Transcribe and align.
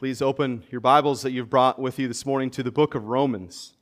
Please 0.00 0.22
open 0.22 0.64
your 0.70 0.80
Bibles 0.80 1.20
that 1.20 1.32
you've 1.32 1.50
brought 1.50 1.78
with 1.78 1.98
you 1.98 2.08
this 2.08 2.24
morning 2.24 2.48
to 2.52 2.62
the 2.62 2.70
book 2.70 2.94
of 2.94 3.08
Romans. 3.08 3.74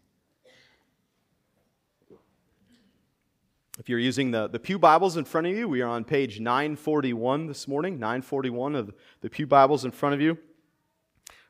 If 3.79 3.89
you're 3.89 4.01
using 4.01 4.33
the, 4.33 4.49
the 4.49 4.59
Pew 4.59 4.81
Bibles 4.81 5.17
in 5.17 5.25
front 5.25 5.47
of 5.47 5.57
you, 5.57 5.69
we 5.69 5.81
are 5.81 5.89
on 5.89 6.03
page 6.03 6.41
941 6.41 7.47
this 7.47 7.69
morning, 7.69 8.01
941 8.01 8.75
of 8.75 8.93
the 9.21 9.31
Pew 9.31 9.47
Bibles 9.47 9.85
in 9.85 9.93
front 9.93 10.13
of 10.13 10.21
you. 10.21 10.37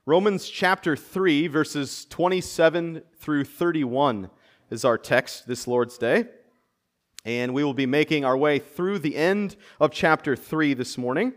Romans 0.05 0.47
chapter 0.51 0.95
3, 0.97 1.47
verses 1.47 2.05
27 2.11 3.01
through 3.17 3.45
31 3.45 4.29
is 4.71 4.85
our 4.85 4.99
text 4.99 5.47
this 5.49 5.67
Lord's 5.67 5.97
Day. 5.97 6.27
And 7.25 7.55
we 7.55 7.65
will 7.65 7.73
be 7.73 7.87
making 7.87 8.27
our 8.27 8.37
way 8.37 8.59
through 8.59 8.99
the 8.99 9.17
end 9.17 9.57
of 9.81 9.93
chapter 9.93 10.37
3 10.37 10.75
this 10.75 10.99
morning. 10.99 11.33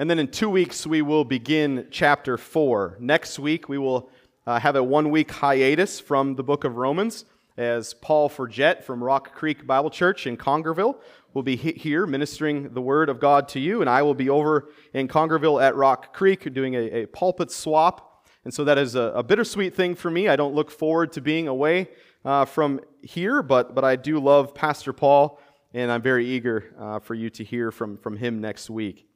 And 0.00 0.08
then 0.08 0.18
in 0.18 0.28
two 0.28 0.48
weeks, 0.48 0.86
we 0.86 1.02
will 1.02 1.26
begin 1.26 1.86
chapter 1.90 2.38
4. 2.38 2.96
Next 3.00 3.38
week, 3.38 3.68
we 3.68 3.76
will 3.76 4.08
uh, 4.46 4.58
have 4.58 4.74
a 4.74 4.82
one 4.82 5.10
week 5.10 5.30
hiatus 5.30 6.00
from 6.00 6.36
the 6.36 6.42
book 6.42 6.64
of 6.64 6.78
Romans 6.78 7.26
as 7.58 7.92
Paul 7.92 8.30
Forget 8.30 8.82
from 8.82 9.04
Rock 9.04 9.34
Creek 9.34 9.66
Bible 9.66 9.90
Church 9.90 10.26
in 10.26 10.38
Congerville 10.38 10.96
will 11.34 11.42
be 11.42 11.54
here 11.54 12.06
ministering 12.06 12.72
the 12.72 12.80
Word 12.80 13.10
of 13.10 13.20
God 13.20 13.46
to 13.48 13.60
you, 13.60 13.82
and 13.82 13.90
I 13.90 14.00
will 14.00 14.14
be 14.14 14.30
over 14.30 14.70
in 14.94 15.06
Congerville 15.06 15.62
at 15.62 15.76
Rock 15.76 16.14
Creek 16.14 16.50
doing 16.54 16.76
a, 16.76 17.02
a 17.02 17.06
pulpit 17.06 17.50
swap. 17.50 18.26
And 18.46 18.54
so 18.54 18.64
that 18.64 18.78
is 18.78 18.94
a, 18.94 19.12
a, 19.14 19.22
bittersweet 19.22 19.74
thing 19.74 19.94
for 19.94 20.10
me. 20.10 20.28
I 20.28 20.36
don't 20.36 20.54
look 20.54 20.70
forward 20.70 21.12
to 21.12 21.20
being 21.20 21.46
away 21.46 21.90
uh, 22.24 22.46
from 22.46 22.80
here, 23.02 23.42
but, 23.42 23.74
but 23.74 23.84
I 23.84 23.96
do 23.96 24.18
love 24.18 24.54
Pastor 24.54 24.94
Paul, 24.94 25.38
and 25.74 25.92
I'm 25.92 26.00
very 26.00 26.24
eager 26.24 26.74
uh, 26.80 27.00
for 27.00 27.14
you 27.14 27.28
to 27.28 27.44
hear 27.44 27.70
from, 27.70 27.98
from 27.98 28.16
him 28.16 28.40
next 28.40 28.70
week. 28.70 29.09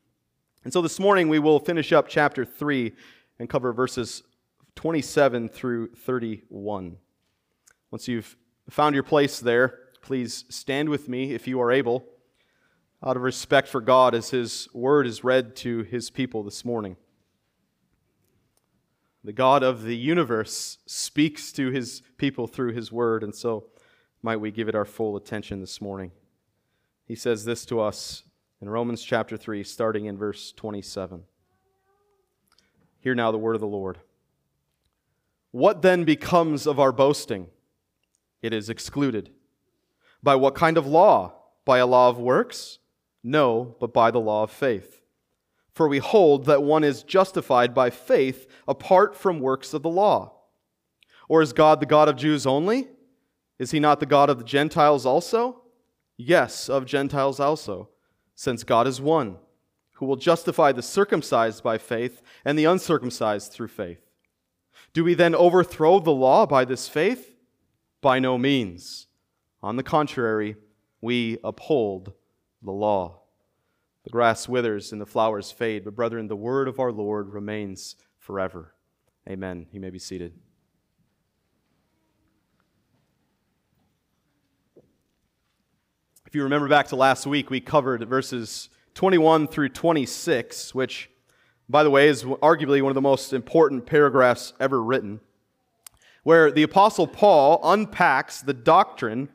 And 0.65 0.73
so 0.73 0.81
this 0.81 0.99
morning 0.99 1.29
we 1.29 1.39
will 1.39 1.59
finish 1.59 1.93
up 1.93 2.09
chapter 2.09 2.43
3 2.43 2.93
and 3.39 3.51
cover 3.51 3.73
verses 3.73 4.23
27 4.77 5.51
through 5.51 5.89
31. 5.89 6.97
Once 7.91 8.09
you've 8.09 8.37
found 8.71 8.95
your 8.95 9.05
place 9.05 9.41
there, 9.41 9.79
please 10.01 10.47
stand 10.49 10.89
with 10.89 11.07
me 11.07 11.35
if 11.35 11.47
you 11.47 11.61
are 11.61 11.71
able, 11.71 12.07
out 13.05 13.17
of 13.17 13.23
respect 13.23 13.69
for 13.69 13.83
God 13.83 14.15
as 14.15 14.31
His 14.31 14.69
word 14.73 15.07
is 15.07 15.23
read 15.23 15.55
to 15.57 15.83
His 15.83 16.11
people 16.11 16.43
this 16.43 16.65
morning. 16.65 16.97
The 19.23 19.33
God 19.33 19.63
of 19.63 19.83
the 19.83 19.97
universe 19.97 20.79
speaks 20.87 21.53
to 21.53 21.71
His 21.71 22.03
people 22.17 22.47
through 22.47 22.73
His 22.73 22.91
word, 22.91 23.23
and 23.23 23.35
so 23.35 23.67
might 24.23 24.41
we 24.41 24.51
give 24.51 24.69
it 24.69 24.75
our 24.75 24.87
full 24.87 25.17
attention 25.17 25.61
this 25.61 25.81
morning. 25.83 26.11
He 27.07 27.15
says 27.15 27.45
this 27.45 27.67
to 27.67 27.81
us 27.81 28.24
in 28.61 28.69
Romans 28.69 29.03
chapter 29.03 29.37
3, 29.37 29.63
starting 29.65 30.07
in 30.07 30.17
verse 30.17 30.53
27. 30.53 31.23
Hear 33.01 33.15
now 33.15 33.31
the 33.31 33.39
word 33.39 33.55
of 33.55 33.61
the 33.61 33.67
Lord. 33.67 33.99
What 35.51 35.83
then 35.83 36.05
becomes 36.05 36.67
of 36.67 36.81
our 36.81 36.93
boasting? 36.93 37.49
It 38.43 38.53
is 38.53 38.71
excluded. 38.71 39.31
By 40.23 40.37
what 40.37 40.55
kind 40.55 40.79
of 40.79 40.87
law? 40.87 41.35
By 41.65 41.79
a 41.79 41.87
law 41.87 42.09
of 42.09 42.19
works? 42.19 42.79
No, 43.23 43.77
but 43.81 43.93
by 43.93 44.11
the 44.11 44.21
law 44.21 44.43
of 44.45 44.51
faith. 44.51 45.03
For 45.73 45.89
we 45.89 45.99
hold 45.99 46.47
that 46.47 46.63
one 46.63 46.85
is 46.85 47.03
justified 47.03 47.75
by 47.75 47.91
faith 47.91 48.47
apart 48.69 49.17
from 49.17 49.41
works 49.41 49.75
of 49.75 49.83
the 49.83 49.91
law. 49.91 50.33
Or 51.29 51.43
is 51.43 51.53
God 51.53 51.81
the 51.81 51.87
God 51.87 52.09
of 52.09 52.17
Jews 52.17 52.47
only? 52.47 52.89
Is 53.59 53.73
he 53.73 53.81
not 53.81 54.01
the 54.01 54.07
God 54.07 54.31
of 54.31 54.39
the 54.39 54.45
Gentiles 54.45 55.05
also? 55.05 55.63
Yes, 56.17 56.69
of 56.69 56.87
Gentiles 56.87 57.41
also 57.41 57.91
since 58.35 58.65
God 58.65 58.87
is 58.87 59.01
one, 59.01 59.37
who 59.95 60.07
will 60.07 60.17
justify 60.17 60.73
the 60.73 60.83
circumcised 60.83 61.63
by 61.63 61.79
faith 61.79 62.23
and 62.45 62.59
the 62.59 62.65
uncircumcised 62.65 63.53
through 63.53 63.69
faith. 63.69 64.01
Do 64.93 65.05
we 65.05 65.15
then 65.15 65.35
overthrow 65.35 66.01
the 66.01 66.13
law 66.13 66.47
by 66.47 66.65
this 66.65 66.89
faith? 66.89 67.37
By 68.01 68.19
no 68.19 68.39
means. 68.39 69.07
On 69.63 69.77
the 69.77 69.83
contrary, 69.83 70.57
we 71.01 71.39
uphold 71.43 72.13
the 72.63 72.73
law. 72.73 73.21
The 74.05 74.11
grass 74.11 74.49
withers 74.49 74.93
and 74.93 75.01
the 75.01 75.07
flowers 75.07 75.51
fade, 75.51 75.85
but 75.85 75.97
brethren, 75.97 76.29
the 76.29 76.37
word 76.37 76.69
of 76.69 76.79
our 76.79 76.93
Lord 76.93 77.33
remains 77.33 77.97
forever. 78.19 78.75
Amen. 79.29 79.67
You 79.73 79.81
may 79.81 79.91
be 79.91 79.99
seated. 79.99 80.35
If 86.35 86.39
you 86.39 86.43
remember 86.43 86.67
back 86.67 86.89
to 86.89 86.97
last 86.97 87.29
week, 87.29 87.49
we 87.49 87.61
covered 87.61 88.03
verses 88.09 88.69
21 88.95 89.47
through 89.47 89.69
26, 89.69 90.75
which, 90.75 91.09
by 91.69 91.85
the 91.85 91.91
way, 91.91 92.09
is 92.09 92.25
arguably 92.25 92.83
one 92.83 92.91
of 92.91 92.97
the 92.97 93.01
most 93.01 93.33
important 93.33 93.87
paragraphs 93.87 94.53
ever 94.59 94.83
written, 94.83 95.21
where 96.25 96.51
the 96.51 96.65
Apostle 96.65 97.07
Paul 97.07 97.61
unpacks 97.63 98.41
the 98.41 98.53
doctrine 98.53 99.29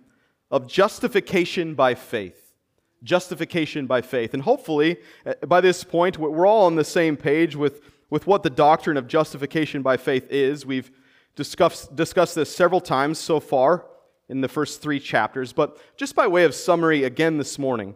of 0.52 0.68
justification 0.68 1.74
by 1.74 1.96
faith. 1.96 2.54
Justification 3.02 3.88
by 3.88 4.02
faith. 4.02 4.34
And 4.34 4.44
hopefully, 4.44 4.98
uh, 5.26 5.36
by 5.48 5.62
this 5.62 5.86
point, 5.86 6.18
we're 6.18 6.46
all 6.46 6.66
on 6.66 6.76
the 6.76 6.84
same 6.84 7.16
page 7.16 7.56
with, 7.56 7.82
with 8.10 8.28
what 8.28 8.44
the 8.44 8.50
doctrine 8.50 8.98
of 8.98 9.08
justification 9.08 9.82
by 9.82 9.96
faith 9.96 10.30
is. 10.30 10.66
We've 10.66 10.92
discussed, 11.38 11.96
discussed 11.96 12.36
this 12.36 12.54
several 12.54 12.82
times 12.82 13.20
so 13.20 13.40
far 13.40 13.86
in 14.30 14.42
the 14.42 14.48
first 14.48 14.82
three 14.82 15.00
chapters. 15.00 15.52
But 15.52 15.78
just 15.98 16.16
by 16.16 16.28
way 16.28 16.46
of 16.46 16.56
summary 16.56 17.04
again 17.04 17.38
this 17.38 17.60
morning, 17.60 17.96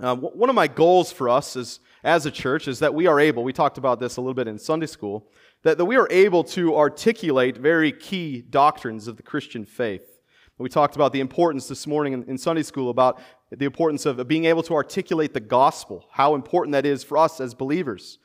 uh, 0.00 0.14
one 0.14 0.48
of 0.48 0.54
my 0.54 0.68
goals 0.68 1.10
for 1.10 1.28
us 1.28 1.56
is, 1.56 1.80
as 2.04 2.24
a 2.24 2.30
church 2.30 2.68
is 2.68 2.78
that 2.78 2.94
we 2.94 3.08
are 3.08 3.18
able, 3.18 3.42
we 3.42 3.52
talked 3.52 3.78
about 3.78 3.98
this 3.98 4.16
a 4.16 4.20
little 4.20 4.34
bit 4.34 4.46
in 4.46 4.58
Sunday 4.58 4.86
school, 4.86 5.28
that, 5.64 5.76
that 5.76 5.84
we 5.84 5.96
are 5.96 6.06
able 6.10 6.44
to 6.44 6.76
articulate 6.76 7.56
very 7.56 7.90
key 7.90 8.40
doctrines 8.40 9.08
of 9.08 9.16
the 9.16 9.24
Christian 9.24 9.64
faith. 9.64 10.20
We 10.56 10.68
talked 10.68 10.96
about 10.96 11.12
the 11.12 11.20
importance 11.20 11.68
this 11.68 11.86
morning 11.86 12.12
in, 12.12 12.22
in 12.24 12.38
Sunday 12.38 12.62
school 12.62 12.90
about 12.90 13.20
the 13.50 13.64
importance 13.64 14.06
of 14.06 14.26
being 14.28 14.44
able 14.44 14.62
to 14.64 14.74
articulate 14.74 15.34
the 15.34 15.40
gospel, 15.40 16.06
how 16.12 16.34
important 16.34 16.72
that 16.72 16.86
is 16.86 17.02
for 17.02 17.18
us 17.18 17.40
as 17.40 17.54
believers 17.54 18.18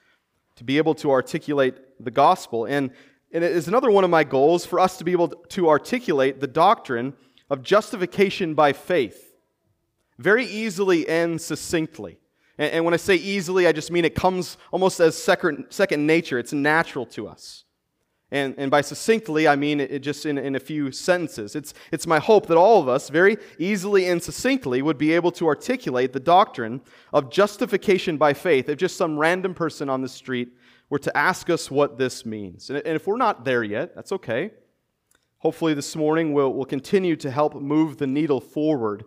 to 0.55 0.63
be 0.63 0.77
able 0.77 0.93
to 0.95 1.11
articulate 1.11 1.75
the 1.99 2.11
gospel. 2.11 2.65
And 2.65 2.91
and 3.33 3.43
it 3.43 3.51
is 3.51 3.67
another 3.67 3.89
one 3.89 4.03
of 4.03 4.09
my 4.11 4.23
goals 4.23 4.65
for 4.65 4.79
us 4.79 4.97
to 4.97 5.03
be 5.03 5.11
able 5.11 5.29
to 5.29 5.67
articulate 5.67 6.39
the 6.39 6.47
doctrine 6.47 7.13
of 7.49 7.63
justification 7.63 8.53
by 8.53 8.71
faith 8.71 9.33
very 10.19 10.45
easily 10.45 11.07
and 11.09 11.41
succinctly. 11.41 12.19
And, 12.59 12.85
when 12.85 12.93
I 12.93 12.97
say 12.97 13.15
easily, 13.15 13.65
I 13.65 13.71
just 13.71 13.91
mean 13.91 14.05
it 14.05 14.13
comes 14.13 14.57
almost 14.71 14.99
as 14.99 15.17
second, 15.17 15.65
second 15.69 16.05
nature, 16.05 16.37
it's 16.37 16.53
natural 16.53 17.07
to 17.07 17.27
us. 17.27 17.65
And, 18.29 18.53
and 18.57 18.69
by 18.69 18.81
succinctly, 18.81 19.47
I 19.47 19.55
mean 19.55 19.79
it 19.79 19.99
just 19.99 20.27
in, 20.27 20.37
in 20.37 20.55
a 20.55 20.59
few 20.59 20.91
sentences. 20.91 21.55
It's, 21.55 21.73
it's 21.91 22.05
my 22.05 22.19
hope 22.19 22.47
that 22.47 22.57
all 22.57 22.79
of 22.79 22.87
us, 22.87 23.09
very 23.09 23.37
easily 23.57 24.05
and 24.07 24.21
succinctly, 24.21 24.83
would 24.83 24.99
be 24.99 25.13
able 25.13 25.31
to 25.33 25.47
articulate 25.47 26.13
the 26.13 26.19
doctrine 26.19 26.81
of 27.11 27.31
justification 27.31 28.17
by 28.17 28.33
faith 28.33 28.69
if 28.69 28.77
just 28.77 28.97
some 28.97 29.17
random 29.17 29.55
person 29.55 29.89
on 29.89 30.01
the 30.01 30.09
street 30.09 30.49
were 30.93 30.99
to 30.99 31.17
ask 31.17 31.49
us 31.49 31.71
what 31.71 31.97
this 31.97 32.23
means. 32.23 32.69
And 32.69 32.79
if 32.85 33.07
we're 33.07 33.17
not 33.17 33.43
there 33.43 33.63
yet, 33.63 33.95
that's 33.95 34.11
okay. 34.11 34.51
Hopefully, 35.39 35.73
this 35.73 35.95
morning 35.95 36.33
we'll, 36.33 36.53
we'll 36.53 36.65
continue 36.65 37.15
to 37.15 37.31
help 37.31 37.55
move 37.55 37.97
the 37.97 38.05
needle 38.05 38.39
forward 38.39 39.03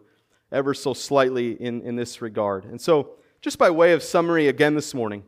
ever 0.50 0.74
so 0.74 0.92
slightly 0.92 1.52
in, 1.52 1.82
in 1.82 1.94
this 1.94 2.20
regard. 2.20 2.64
And 2.64 2.80
so, 2.80 3.10
just 3.41 3.56
by 3.56 3.70
way 3.70 3.92
of 3.92 4.02
summary 4.02 4.48
again 4.48 4.74
this 4.74 4.94
morning, 4.94 5.22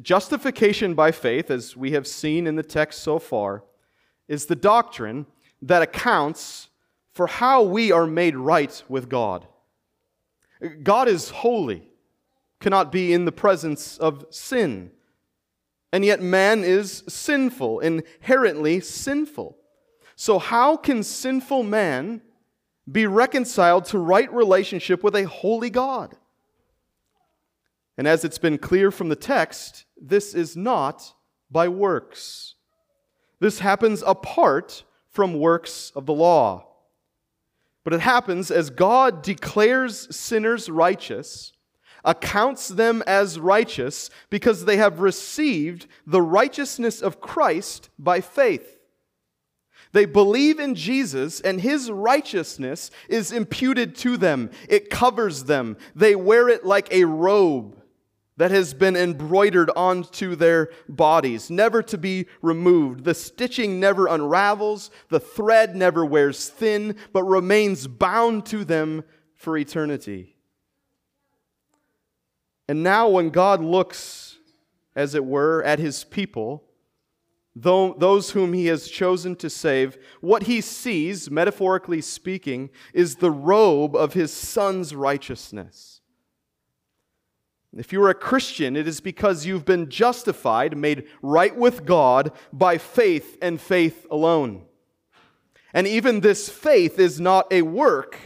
justification 0.00 0.94
by 0.94 1.10
faith, 1.10 1.50
as 1.50 1.76
we 1.76 1.90
have 1.90 2.06
seen 2.06 2.46
in 2.46 2.54
the 2.54 2.62
text 2.62 3.02
so 3.02 3.18
far, 3.18 3.64
is 4.28 4.46
the 4.46 4.54
doctrine 4.54 5.26
that 5.60 5.82
accounts 5.82 6.68
for 7.14 7.26
how 7.26 7.64
we 7.64 7.90
are 7.90 8.06
made 8.06 8.36
right 8.36 8.80
with 8.88 9.08
God. 9.08 9.44
God 10.84 11.08
is 11.08 11.30
holy, 11.30 11.90
cannot 12.60 12.92
be 12.92 13.12
in 13.12 13.24
the 13.24 13.32
presence 13.32 13.98
of 13.98 14.24
sin. 14.30 14.92
And 15.96 16.04
yet, 16.04 16.20
man 16.20 16.62
is 16.62 17.04
sinful, 17.08 17.80
inherently 17.80 18.80
sinful. 18.80 19.56
So, 20.14 20.38
how 20.38 20.76
can 20.76 21.02
sinful 21.02 21.62
man 21.62 22.20
be 22.92 23.06
reconciled 23.06 23.86
to 23.86 23.98
right 23.98 24.30
relationship 24.30 25.02
with 25.02 25.16
a 25.16 25.24
holy 25.24 25.70
God? 25.70 26.14
And 27.96 28.06
as 28.06 28.26
it's 28.26 28.36
been 28.36 28.58
clear 28.58 28.90
from 28.90 29.08
the 29.08 29.16
text, 29.16 29.86
this 29.98 30.34
is 30.34 30.54
not 30.54 31.14
by 31.50 31.66
works. 31.66 32.56
This 33.40 33.60
happens 33.60 34.04
apart 34.06 34.84
from 35.08 35.40
works 35.40 35.92
of 35.96 36.04
the 36.04 36.12
law. 36.12 36.66
But 37.84 37.94
it 37.94 38.00
happens 38.00 38.50
as 38.50 38.68
God 38.68 39.22
declares 39.22 40.14
sinners 40.14 40.68
righteous 40.68 41.54
accounts 42.06 42.68
them 42.68 43.02
as 43.06 43.38
righteous 43.38 44.08
because 44.30 44.64
they 44.64 44.78
have 44.78 45.00
received 45.00 45.86
the 46.06 46.22
righteousness 46.22 47.02
of 47.02 47.20
Christ 47.20 47.90
by 47.98 48.22
faith. 48.22 48.78
They 49.92 50.04
believe 50.04 50.58
in 50.58 50.74
Jesus, 50.74 51.40
and 51.40 51.60
his 51.60 51.90
righteousness 51.90 52.90
is 53.08 53.32
imputed 53.32 53.94
to 53.96 54.16
them. 54.16 54.50
It 54.68 54.90
covers 54.90 55.44
them. 55.44 55.76
They 55.94 56.14
wear 56.14 56.48
it 56.48 56.64
like 56.64 56.92
a 56.92 57.04
robe. 57.04 57.82
that 58.36 58.50
has 58.50 58.74
been 58.74 58.96
embroidered 58.96 59.70
onto 59.74 60.36
their 60.36 60.70
bodies, 60.88 61.50
never 61.50 61.82
to 61.82 61.96
be 61.96 62.26
removed. 62.42 63.04
The 63.04 63.14
stitching 63.14 63.80
never 63.80 64.06
unravels, 64.06 64.90
the 65.08 65.20
thread 65.20 65.74
never 65.74 66.04
wears 66.04 66.48
thin, 66.48 66.96
but 67.12 67.24
remains 67.24 67.86
bound 67.86 68.44
to 68.46 68.64
them 68.64 69.04
for 69.34 69.56
eternity. 69.56 70.35
And 72.68 72.82
now, 72.82 73.08
when 73.08 73.30
God 73.30 73.62
looks, 73.62 74.36
as 74.94 75.14
it 75.14 75.24
were, 75.24 75.62
at 75.62 75.78
his 75.78 76.04
people, 76.04 76.64
those 77.54 78.30
whom 78.32 78.52
he 78.52 78.66
has 78.66 78.88
chosen 78.88 79.34
to 79.36 79.48
save, 79.48 79.96
what 80.20 80.42
he 80.42 80.60
sees, 80.60 81.30
metaphorically 81.30 82.02
speaking, 82.02 82.70
is 82.92 83.16
the 83.16 83.30
robe 83.30 83.96
of 83.96 84.12
his 84.12 84.32
son's 84.32 84.94
righteousness. 84.94 86.00
If 87.74 87.92
you 87.92 88.02
are 88.02 88.10
a 88.10 88.14
Christian, 88.14 88.74
it 88.76 88.88
is 88.88 89.00
because 89.00 89.46
you've 89.46 89.64
been 89.64 89.90
justified, 89.90 90.76
made 90.76 91.06
right 91.22 91.54
with 91.54 91.84
God 91.84 92.32
by 92.52 92.78
faith 92.78 93.36
and 93.42 93.60
faith 93.60 94.06
alone. 94.10 94.64
And 95.74 95.86
even 95.86 96.20
this 96.20 96.48
faith 96.48 96.98
is 96.98 97.20
not 97.20 97.52
a 97.52 97.62
work, 97.62 98.18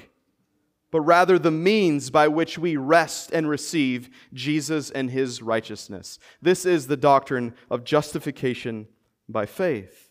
but 0.91 1.01
rather 1.03 1.39
the 1.39 1.51
means 1.51 2.11
by 2.11 2.29
which 2.29 2.59
we 2.59 2.77
rest 2.77 3.31
and 3.33 3.49
receive 3.49 4.11
Jesus 4.33 4.91
and 4.91 5.11
his 5.11 5.43
righteousness. 5.43 6.19
This 6.43 6.67
is 6.67 6.87
the 6.87 6.97
doctrine 6.97 7.55
of 7.71 7.85
justification 7.85 8.89
by 9.29 9.47
faith. 9.47 10.11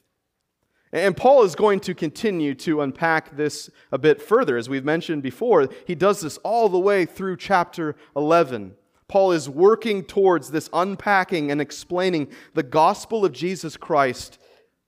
And 0.92 1.16
Paul 1.16 1.44
is 1.44 1.56
going 1.56 1.82
to 1.82 1.94
continue 1.94 2.56
to 2.56 2.82
unpack 2.82 3.36
this 3.36 3.70
a 3.92 3.98
bit 3.98 4.22
further. 4.22 4.58
As 4.58 4.70
we've 4.70 4.86
mentioned 4.86 5.22
before, 5.22 5.70
he 5.86 5.94
does 5.94 6.22
this 6.22 6.38
all 6.38 6.68
the 6.68 6.80
way 6.80 7.06
through 7.06 7.38
chapter 7.38 7.96
11. 8.16 8.76
Paul 9.08 9.32
is 9.32 9.50
working 9.50 10.04
towards 10.04 10.52
this 10.52 10.70
unpacking 10.74 11.52
and 11.52 11.62
explaining 11.62 12.30
the 12.54 12.64
gospel 12.64 13.24
of 13.24 13.34
Jesus 13.34 13.78
Christ 13.78 14.40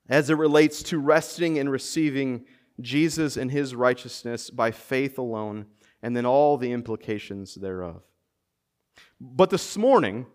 as 0.09 0.29
it 0.29 0.37
relates 0.37 0.81
to 0.83 0.99
resting 0.99 1.59
and 1.59 1.71
receiving 1.71 2.45
Jesus 2.79 3.37
and 3.37 3.51
his 3.51 3.75
righteousness 3.75 4.49
by 4.49 4.71
faith 4.71 5.17
alone, 5.17 5.67
and 6.01 6.15
then 6.15 6.25
all 6.25 6.57
the 6.57 6.71
implications 6.71 7.55
thereof. 7.55 8.01
But 9.19 9.49
this 9.49 9.77
morning, 9.77 10.25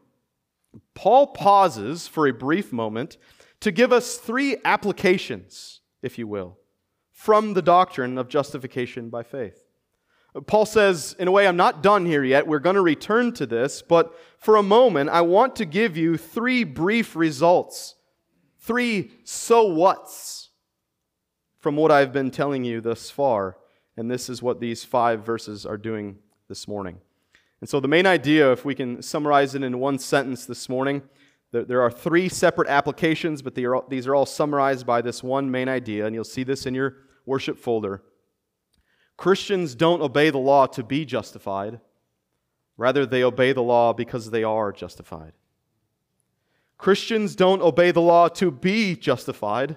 Paul 0.95 1.29
pauses 1.29 2.07
for 2.07 2.27
a 2.27 2.33
brief 2.33 2.73
moment 2.73 3.17
to 3.61 3.71
give 3.73 3.93
us 3.93 4.17
three 4.17 4.57
applications, 4.65 5.81
if 6.03 6.19
you 6.19 6.27
will, 6.27 6.59
from 7.13 7.55
the 7.55 7.63
doctrine 7.63 8.19
of 8.19 8.29
justification 8.29 9.09
by 9.09 9.23
faith. 9.23 9.63
Paul 10.47 10.67
says, 10.67 11.17
in 11.19 11.29
a 11.29 11.31
way, 11.31 11.49
I'm 11.49 11.57
not 11.57 11.83
done 11.83 12.05
here 12.05 12.23
yet. 12.23 12.47
We're 12.47 12.59
going 12.59 12.77
to 12.77 12.83
return 12.83 13.33
to 13.35 13.47
this, 13.47 13.81
but 13.81 14.15
for 14.39 14.57
a 14.57 14.63
moment, 14.63 15.09
I 15.09 15.23
want 15.23 15.57
to 15.57 15.65
give 15.65 15.97
you 15.97 16.19
three 16.19 16.63
brief 16.63 17.17
results, 17.17 17.95
three 18.59 19.13
so 19.25 19.65
what's 19.65 20.51
from 21.59 21.77
what 21.77 21.91
I've 21.91 22.13
been 22.13 22.31
telling 22.31 22.65
you 22.65 22.83
thus 22.83 23.11
far. 23.11 23.57
And 23.97 24.11
this 24.11 24.29
is 24.29 24.43
what 24.43 24.61
these 24.61 24.85
five 24.85 25.25
verses 25.25 25.65
are 25.65 25.79
doing 25.79 26.19
this 26.49 26.69
morning. 26.69 27.01
And 27.61 27.69
so, 27.69 27.81
the 27.81 27.89
main 27.89 28.07
idea, 28.07 28.53
if 28.53 28.65
we 28.65 28.75
can 28.75 29.03
summarize 29.03 29.55
it 29.55 29.63
in 29.63 29.79
one 29.79 29.99
sentence 29.99 30.45
this 30.45 30.69
morning, 30.69 31.03
there 31.53 31.81
are 31.81 31.91
three 31.91 32.29
separate 32.29 32.69
applications, 32.69 33.41
but 33.41 33.55
these 33.55 34.07
are 34.07 34.15
all 34.15 34.27
summarized 34.27 34.87
by 34.87 35.01
this 35.01 35.23
one 35.23 35.51
main 35.51 35.69
idea, 35.69 36.05
and 36.05 36.15
you'll 36.15 36.25
see 36.25 36.43
this 36.43 36.67
in 36.67 36.75
your 36.75 36.97
worship 37.25 37.59
folder. 37.59 38.03
Christians 39.17 39.75
don't 39.75 40.03
obey 40.03 40.29
the 40.29 40.39
law 40.39 40.67
to 40.67 40.83
be 40.83 41.07
justified. 41.07 41.81
Rather, 42.77 43.07
they 43.07 43.25
obey 43.25 43.53
the 43.53 43.63
law 43.63 43.95
because 43.95 44.31
they 44.31 44.45
are 44.45 44.71
justified. 44.71 45.33
Christians 46.77 47.35
don't 47.35 47.63
obey 47.63 47.91
the 47.91 48.03
law 48.03 48.29
to 48.29 48.51
be 48.51 48.95
justified. 48.95 49.77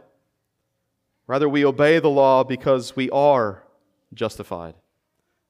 Rather, 1.27 1.47
we 1.47 1.63
obey 1.63 1.99
the 1.99 2.09
law 2.09 2.43
because 2.43 2.97
we 2.97 3.09
are 3.11 3.63
justified. 4.13 4.75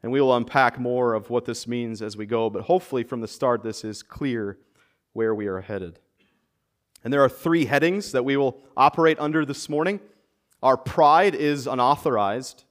And 0.02 0.12
we 0.12 0.22
will 0.22 0.36
unpack 0.36 0.80
more 0.80 1.14
of 1.14 1.30
what 1.30 1.46
this 1.46 1.68
means 1.68 2.02
as 2.02 2.16
we 2.16 2.26
go, 2.26 2.50
but 2.50 2.64
hopefully 2.64 3.04
from 3.04 3.22
the 3.22 3.28
start, 3.28 3.64
this 3.64 3.84
is 3.84 4.02
clear 4.02 4.58
where 5.14 5.36
we 5.36 5.48
are 5.48 5.62
headed. 5.62 6.00
And 7.04 7.14
there 7.14 7.24
are 7.24 7.30
three 7.30 7.66
headings 7.66 8.12
that 8.12 8.26
we 8.26 8.38
will 8.38 8.62
operate 8.76 9.20
under 9.20 9.46
this 9.46 9.70
morning. 9.70 10.00
Our 10.62 10.78
pride 10.78 11.36
is 11.36 11.68
unauthorized. 11.68 12.64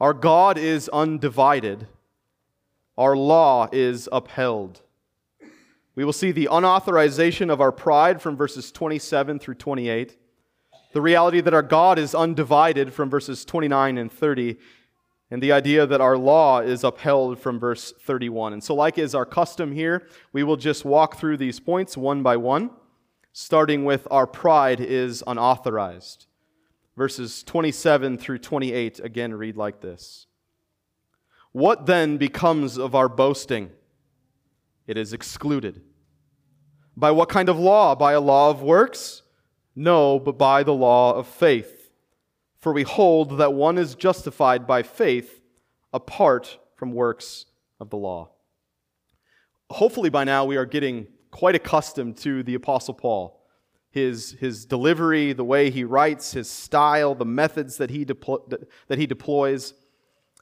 Our 0.00 0.14
God 0.14 0.58
is 0.58 0.88
undivided. 0.88 1.86
Our 2.96 3.16
law 3.16 3.68
is 3.72 4.08
upheld. 4.10 4.82
We 5.94 6.04
will 6.04 6.12
see 6.12 6.32
the 6.32 6.48
unauthorization 6.50 7.50
of 7.50 7.60
our 7.60 7.72
pride 7.72 8.22
from 8.22 8.36
verses 8.36 8.72
27 8.72 9.38
through 9.38 9.54
28, 9.56 10.16
the 10.92 11.00
reality 11.00 11.40
that 11.40 11.54
our 11.54 11.62
God 11.62 11.98
is 11.98 12.14
undivided 12.14 12.92
from 12.92 13.10
verses 13.10 13.44
29 13.44 13.98
and 13.98 14.12
30, 14.12 14.58
and 15.30 15.42
the 15.42 15.52
idea 15.52 15.86
that 15.86 16.00
our 16.00 16.18
law 16.18 16.60
is 16.60 16.84
upheld 16.84 17.38
from 17.38 17.58
verse 17.58 17.92
31. 18.00 18.52
And 18.52 18.62
so, 18.62 18.74
like 18.74 18.98
is 18.98 19.14
our 19.14 19.24
custom 19.24 19.72
here, 19.72 20.06
we 20.32 20.42
will 20.42 20.58
just 20.58 20.84
walk 20.84 21.16
through 21.16 21.38
these 21.38 21.58
points 21.58 21.96
one 21.96 22.22
by 22.22 22.36
one, 22.36 22.70
starting 23.32 23.84
with 23.84 24.06
our 24.10 24.26
pride 24.26 24.80
is 24.80 25.24
unauthorized. 25.26 26.26
Verses 26.96 27.42
27 27.42 28.18
through 28.18 28.38
28 28.38 29.00
again 29.02 29.32
read 29.32 29.56
like 29.56 29.80
this 29.80 30.26
What 31.52 31.86
then 31.86 32.18
becomes 32.18 32.76
of 32.76 32.94
our 32.94 33.08
boasting? 33.08 33.70
It 34.86 34.98
is 34.98 35.14
excluded. 35.14 35.80
By 36.94 37.10
what 37.10 37.30
kind 37.30 37.48
of 37.48 37.58
law? 37.58 37.94
By 37.94 38.12
a 38.12 38.20
law 38.20 38.50
of 38.50 38.60
works? 38.60 39.21
No, 39.74 40.18
but 40.18 40.38
by 40.38 40.62
the 40.62 40.74
law 40.74 41.14
of 41.14 41.26
faith. 41.26 41.90
For 42.58 42.72
we 42.72 42.82
hold 42.82 43.38
that 43.38 43.54
one 43.54 43.78
is 43.78 43.94
justified 43.94 44.66
by 44.66 44.82
faith 44.82 45.40
apart 45.92 46.58
from 46.76 46.92
works 46.92 47.46
of 47.80 47.90
the 47.90 47.96
law. 47.96 48.30
Hopefully, 49.70 50.10
by 50.10 50.24
now, 50.24 50.44
we 50.44 50.56
are 50.56 50.66
getting 50.66 51.06
quite 51.30 51.54
accustomed 51.54 52.16
to 52.18 52.42
the 52.42 52.54
Apostle 52.54 52.94
Paul 52.94 53.42
his, 53.92 54.32
his 54.40 54.64
delivery, 54.64 55.34
the 55.34 55.44
way 55.44 55.70
he 55.70 55.84
writes, 55.84 56.32
his 56.32 56.50
style, 56.50 57.14
the 57.14 57.26
methods 57.26 57.76
that 57.76 57.90
he, 57.90 58.04
deplo- 58.04 58.66
that 58.88 58.98
he 58.98 59.06
deploys. 59.06 59.74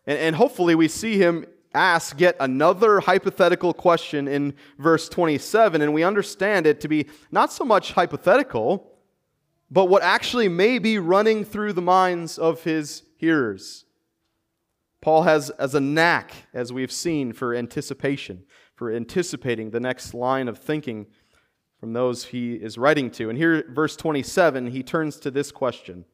And, 0.06 0.18
and 0.18 0.36
hopefully, 0.36 0.74
we 0.74 0.88
see 0.88 1.18
him 1.18 1.44
ask 1.74 2.20
yet 2.20 2.36
another 2.40 3.00
hypothetical 3.00 3.74
question 3.74 4.28
in 4.28 4.54
verse 4.78 5.08
27, 5.08 5.82
and 5.82 5.92
we 5.92 6.04
understand 6.04 6.66
it 6.66 6.80
to 6.80 6.88
be 6.88 7.06
not 7.30 7.52
so 7.52 7.64
much 7.64 7.92
hypothetical, 7.92 8.89
but 9.70 9.86
what 9.86 10.02
actually 10.02 10.48
may 10.48 10.78
be 10.78 10.98
running 10.98 11.44
through 11.44 11.72
the 11.72 11.82
minds 11.82 12.38
of 12.38 12.64
his 12.64 13.04
hearers. 13.16 13.84
Paul 15.00 15.22
has 15.22 15.50
as 15.50 15.74
a 15.74 15.80
knack, 15.80 16.32
as 16.52 16.72
we've 16.72 16.92
seen, 16.92 17.32
for 17.32 17.54
anticipation, 17.54 18.44
for 18.74 18.92
anticipating 18.92 19.70
the 19.70 19.80
next 19.80 20.12
line 20.12 20.48
of 20.48 20.58
thinking 20.58 21.06
from 21.78 21.92
those 21.92 22.26
he 22.26 22.54
is 22.54 22.76
writing 22.76 23.10
to. 23.12 23.30
And 23.30 23.38
here, 23.38 23.64
verse 23.70 23.96
27, 23.96 24.68
he 24.68 24.82
turns 24.82 25.18
to 25.20 25.30
this 25.30 25.50
question 25.52 26.04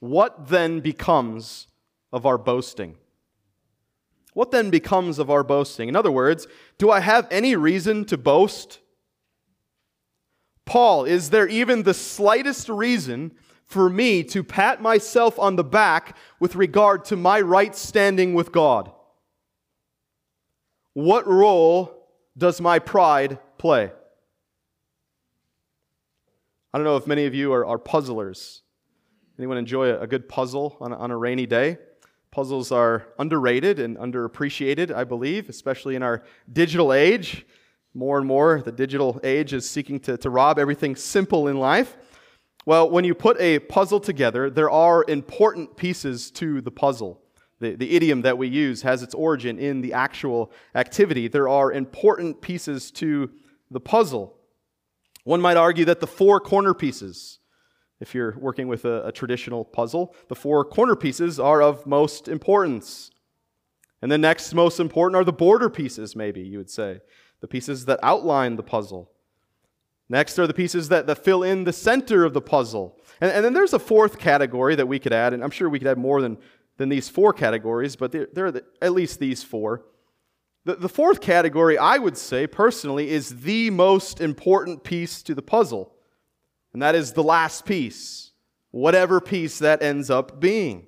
What 0.00 0.48
then 0.48 0.80
becomes 0.80 1.68
of 2.12 2.26
our 2.26 2.38
boasting? 2.38 2.96
What 4.34 4.50
then 4.50 4.70
becomes 4.70 5.18
of 5.18 5.30
our 5.30 5.44
boasting? 5.44 5.88
In 5.88 5.96
other 5.96 6.10
words, 6.10 6.46
do 6.78 6.90
I 6.90 7.00
have 7.00 7.28
any 7.30 7.54
reason 7.56 8.04
to 8.06 8.16
boast? 8.16 8.80
Paul, 10.72 11.04
is 11.04 11.28
there 11.28 11.46
even 11.48 11.82
the 11.82 11.92
slightest 11.92 12.70
reason 12.70 13.32
for 13.66 13.90
me 13.90 14.24
to 14.24 14.42
pat 14.42 14.80
myself 14.80 15.38
on 15.38 15.56
the 15.56 15.62
back 15.62 16.16
with 16.40 16.56
regard 16.56 17.04
to 17.04 17.14
my 17.14 17.42
right 17.42 17.76
standing 17.76 18.32
with 18.32 18.52
God? 18.52 18.90
What 20.94 21.26
role 21.26 22.08
does 22.38 22.58
my 22.58 22.78
pride 22.78 23.38
play? 23.58 23.92
I 26.72 26.78
don't 26.78 26.86
know 26.86 26.96
if 26.96 27.06
many 27.06 27.26
of 27.26 27.34
you 27.34 27.52
are, 27.52 27.66
are 27.66 27.76
puzzlers. 27.76 28.62
Anyone 29.38 29.58
enjoy 29.58 29.94
a, 29.94 30.06
good 30.06 30.26
puzzle 30.26 30.78
on 30.80 30.94
on 30.94 31.10
a 31.10 31.18
rainy 31.18 31.44
day? 31.44 31.76
Puzzles 32.30 32.72
are 32.72 33.08
underrated 33.18 33.78
and 33.78 33.98
underappreciated, 33.98 34.90
I 34.90 35.04
believe, 35.04 35.50
especially 35.50 35.96
in 35.96 36.02
our 36.02 36.22
digital 36.50 36.94
age. 36.94 37.44
More 37.94 38.18
and 38.18 38.26
more, 38.26 38.62
the 38.62 38.72
digital 38.72 39.20
age 39.22 39.52
is 39.52 39.68
seeking 39.68 40.00
to, 40.00 40.16
to 40.16 40.30
rob 40.30 40.58
everything 40.58 40.96
simple 40.96 41.48
in 41.48 41.58
life. 41.58 41.96
Well, 42.64 42.88
when 42.88 43.04
you 43.04 43.14
put 43.14 43.40
a 43.40 43.58
puzzle 43.58 44.00
together, 44.00 44.48
there 44.48 44.70
are 44.70 45.04
important 45.08 45.76
pieces 45.76 46.30
to 46.32 46.60
the 46.60 46.70
puzzle. 46.70 47.20
The, 47.60 47.74
the 47.74 47.94
idiom 47.94 48.22
that 48.22 48.38
we 48.38 48.48
use 48.48 48.82
has 48.82 49.02
its 49.02 49.14
origin 49.14 49.58
in 49.58 49.82
the 49.82 49.92
actual 49.92 50.52
activity. 50.74 51.28
There 51.28 51.48
are 51.48 51.72
important 51.72 52.40
pieces 52.40 52.90
to 52.92 53.30
the 53.70 53.80
puzzle. 53.80 54.36
One 55.24 55.40
might 55.40 55.56
argue 55.56 55.84
that 55.84 56.00
the 56.00 56.06
four 56.06 56.40
corner 56.40 56.74
pieces, 56.74 57.40
if 58.00 58.14
you're 58.14 58.36
working 58.38 58.68
with 58.68 58.84
a, 58.84 59.06
a, 59.06 59.12
traditional 59.12 59.64
puzzle, 59.64 60.14
the 60.28 60.34
four 60.34 60.64
corner 60.64 60.96
pieces 60.96 61.38
are 61.38 61.62
of 61.62 61.86
most 61.86 62.26
importance. 62.26 63.10
And 64.00 64.10
the 64.10 64.18
next 64.18 64.52
most 64.54 64.80
important 64.80 65.16
are 65.16 65.24
the 65.24 65.32
border 65.32 65.70
pieces, 65.70 66.16
maybe 66.16 66.40
you 66.40 66.58
would 66.58 66.70
say. 66.70 67.00
The 67.42 67.48
pieces 67.48 67.84
that 67.84 68.00
outline 68.02 68.56
the 68.56 68.62
puzzle. 68.62 69.10
Next 70.08 70.38
are 70.38 70.46
the 70.46 70.54
pieces 70.54 70.88
that, 70.88 71.06
that 71.06 71.24
fill 71.24 71.42
in 71.42 71.64
the 71.64 71.72
center 71.72 72.24
of 72.24 72.32
the 72.32 72.40
puzzle. 72.40 72.98
And, 73.20 73.30
and 73.30 73.44
then 73.44 73.52
there's 73.52 73.74
a 73.74 73.78
fourth 73.78 74.18
category 74.18 74.74
that 74.76 74.88
we 74.88 74.98
could 74.98 75.12
add, 75.12 75.34
and 75.34 75.42
I'm 75.42 75.50
sure 75.50 75.68
we 75.68 75.78
could 75.78 75.88
add 75.88 75.98
more 75.98 76.22
than, 76.22 76.38
than 76.78 76.88
these 76.88 77.08
four 77.08 77.32
categories, 77.32 77.96
but 77.96 78.12
there, 78.12 78.28
there 78.32 78.46
are 78.46 78.52
the, 78.52 78.64
at 78.80 78.92
least 78.92 79.18
these 79.18 79.42
four. 79.42 79.84
The, 80.64 80.76
the 80.76 80.88
fourth 80.88 81.20
category, 81.20 81.76
I 81.76 81.98
would 81.98 82.16
say 82.16 82.46
personally, 82.46 83.10
is 83.10 83.40
the 83.40 83.70
most 83.70 84.20
important 84.20 84.84
piece 84.84 85.22
to 85.24 85.34
the 85.34 85.42
puzzle, 85.42 85.94
and 86.72 86.80
that 86.80 86.94
is 86.94 87.12
the 87.12 87.24
last 87.24 87.64
piece, 87.64 88.30
whatever 88.70 89.20
piece 89.20 89.58
that 89.58 89.82
ends 89.82 90.10
up 90.10 90.38
being. 90.38 90.86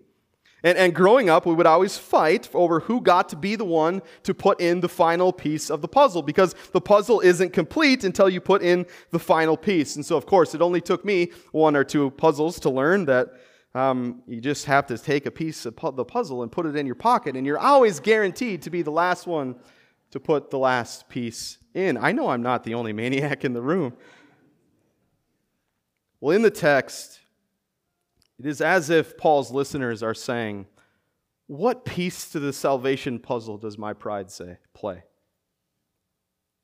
And, 0.65 0.79
and 0.79 0.95
growing 0.95 1.29
up, 1.29 1.45
we 1.45 1.55
would 1.55 1.67
always 1.67 1.99
fight 1.99 2.49
over 2.55 2.81
who 2.81 3.03
got 3.03 3.29
to 3.29 3.37
be 3.37 3.55
the 3.55 3.67
one 3.67 4.01
to 4.23 4.33
put 4.33 4.61
in 4.61 4.81
the 4.81 4.89
final 4.89 5.31
piece 5.31 5.71
of 5.71 5.83
the 5.83 5.89
puzzle 5.89 6.23
because 6.23 6.55
the 6.73 6.81
puzzle 6.81 7.21
isn't 7.21 7.53
complete 7.53 8.03
until 8.03 8.31
you 8.31 8.41
put 8.41 8.63
in 8.63 8.87
the 9.11 9.19
final 9.19 9.59
piece. 9.59 9.95
And 9.95 10.05
so, 10.05 10.17
of 10.17 10.25
course, 10.25 10.55
it 10.55 10.63
only 10.63 10.81
took 10.81 11.05
me 11.05 11.33
one 11.53 11.77
or 11.77 11.85
two 11.85 12.11
puzzles 12.13 12.59
to 12.61 12.71
learn 12.71 13.05
that 13.05 13.35
um, 13.75 14.23
you 14.27 14.41
just 14.41 14.65
have 14.65 14.87
to 14.87 14.97
take 14.97 15.27
a 15.27 15.31
piece 15.31 15.67
of 15.67 15.77
pu- 15.77 15.93
the 15.93 16.05
puzzle 16.05 16.43
and 16.43 16.51
put 16.51 16.65
it 16.65 16.77
in 16.77 16.87
your 16.87 16.95
pocket, 16.95 17.37
and 17.37 17.45
you're 17.47 17.59
always 17.59 18.01
guaranteed 18.01 18.63
to 18.63 18.71
be 18.71 18.83
the 18.83 18.91
last 18.91 19.27
one 19.27 19.57
to 20.13 20.21
put 20.21 20.51
the 20.51 20.59
last 20.59 21.09
piece 21.09 21.59
in. 21.75 21.99
I 21.99 22.13
know 22.13 22.29
I'm 22.29 22.43
not 22.43 22.63
the 22.65 22.75
only 22.75 22.93
maniac 22.93 23.45
in 23.45 23.53
the 23.53 23.61
room. 23.61 23.95
Well, 26.21 26.35
in 26.35 26.43
the 26.43 26.51
text, 26.51 27.21
it 28.39 28.47
is 28.47 28.61
as 28.61 28.91
if 28.91 29.17
Paul's 29.17 29.51
listeners 29.51 30.03
are 30.03 30.15
saying, 30.15 30.67
What 31.47 31.85
piece 31.85 32.31
to 32.31 32.41
the 32.41 32.53
salvation 32.53 33.19
puzzle 33.19 33.59
does 33.59 33.79
my 33.79 33.93
pride 33.93 34.31
say, 34.31 34.59
play? 34.73 35.05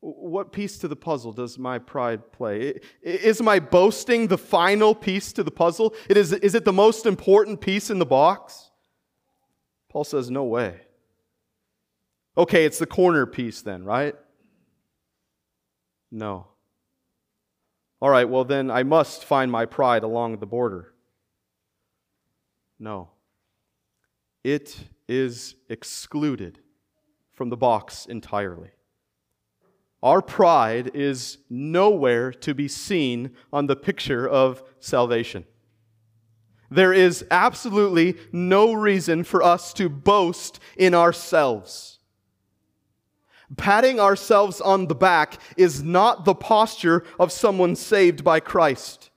What 0.01 0.53
piece 0.53 0.79
to 0.79 0.89
the 0.89 0.97
puzzle 0.97 1.33
does 1.33 1.59
my 1.59 1.79
pride 1.79 2.33
play? 2.33 2.81
Is 3.03 3.43
my 3.43 3.61
boasting 3.61 4.29
the 4.29 4.39
final 4.39 4.95
piece 4.95 5.33
to 5.35 5.43
the 5.43 5.51
puzzle? 5.51 5.95
It 6.09 6.17
is, 6.17 6.33
is 6.33 6.55
it 6.55 6.65
the 6.65 6.73
most 6.73 7.05
important 7.05 7.61
piece 7.61 7.91
in 7.91 7.99
the 7.99 8.07
box? 8.07 8.71
Paul 9.91 10.05
says, 10.05 10.31
No 10.31 10.45
way. 10.45 10.81
Okay, 12.37 12.65
it's 12.65 12.79
the 12.79 12.87
corner 12.87 13.27
piece 13.27 13.61
then, 13.61 13.85
right? 13.85 14.15
No. 16.11 16.47
All 18.01 18.09
right, 18.09 18.29
well, 18.29 18.45
then 18.45 18.71
I 18.71 18.83
must 18.83 19.25
find 19.25 19.53
my 19.53 19.67
pride 19.67 20.03
along 20.03 20.39
the 20.39 20.47
border. 20.47 20.95
No. 22.81 23.11
It 24.43 24.75
is 25.07 25.55
excluded 25.69 26.61
from 27.33 27.51
the 27.51 27.57
box 27.57 28.07
entirely. 28.07 28.71
Our 30.03 30.23
pride 30.23 30.93
is 30.95 31.39
nowhere 31.51 32.33
to 32.33 32.55
be 32.55 32.69
seen 32.69 33.33
on 33.53 33.67
the 33.67 33.77
picture 33.77 34.27
of 34.27 34.63
salvation. 34.79 35.45
There 36.71 36.95
is 36.95 37.25
absolutely 37.31 38.17
no 38.33 38.73
reason 38.73 39.25
for 39.25 39.43
us 39.43 39.75
to 39.75 39.91
boast 39.91 40.59
in 40.77 40.95
ourselves. 40.95 41.99
Patting 43.59 44.01
ourselves 44.01 44.61
on 44.61 44.87
the 44.87 44.95
back 44.95 45.39
is 45.57 45.83
not 45.83 46.25
the 46.25 46.35
posture 46.35 47.05
of 47.19 47.33
someone 47.33 47.77
saved 47.77 48.25
by 48.25 48.41
Christ. 48.41 49.11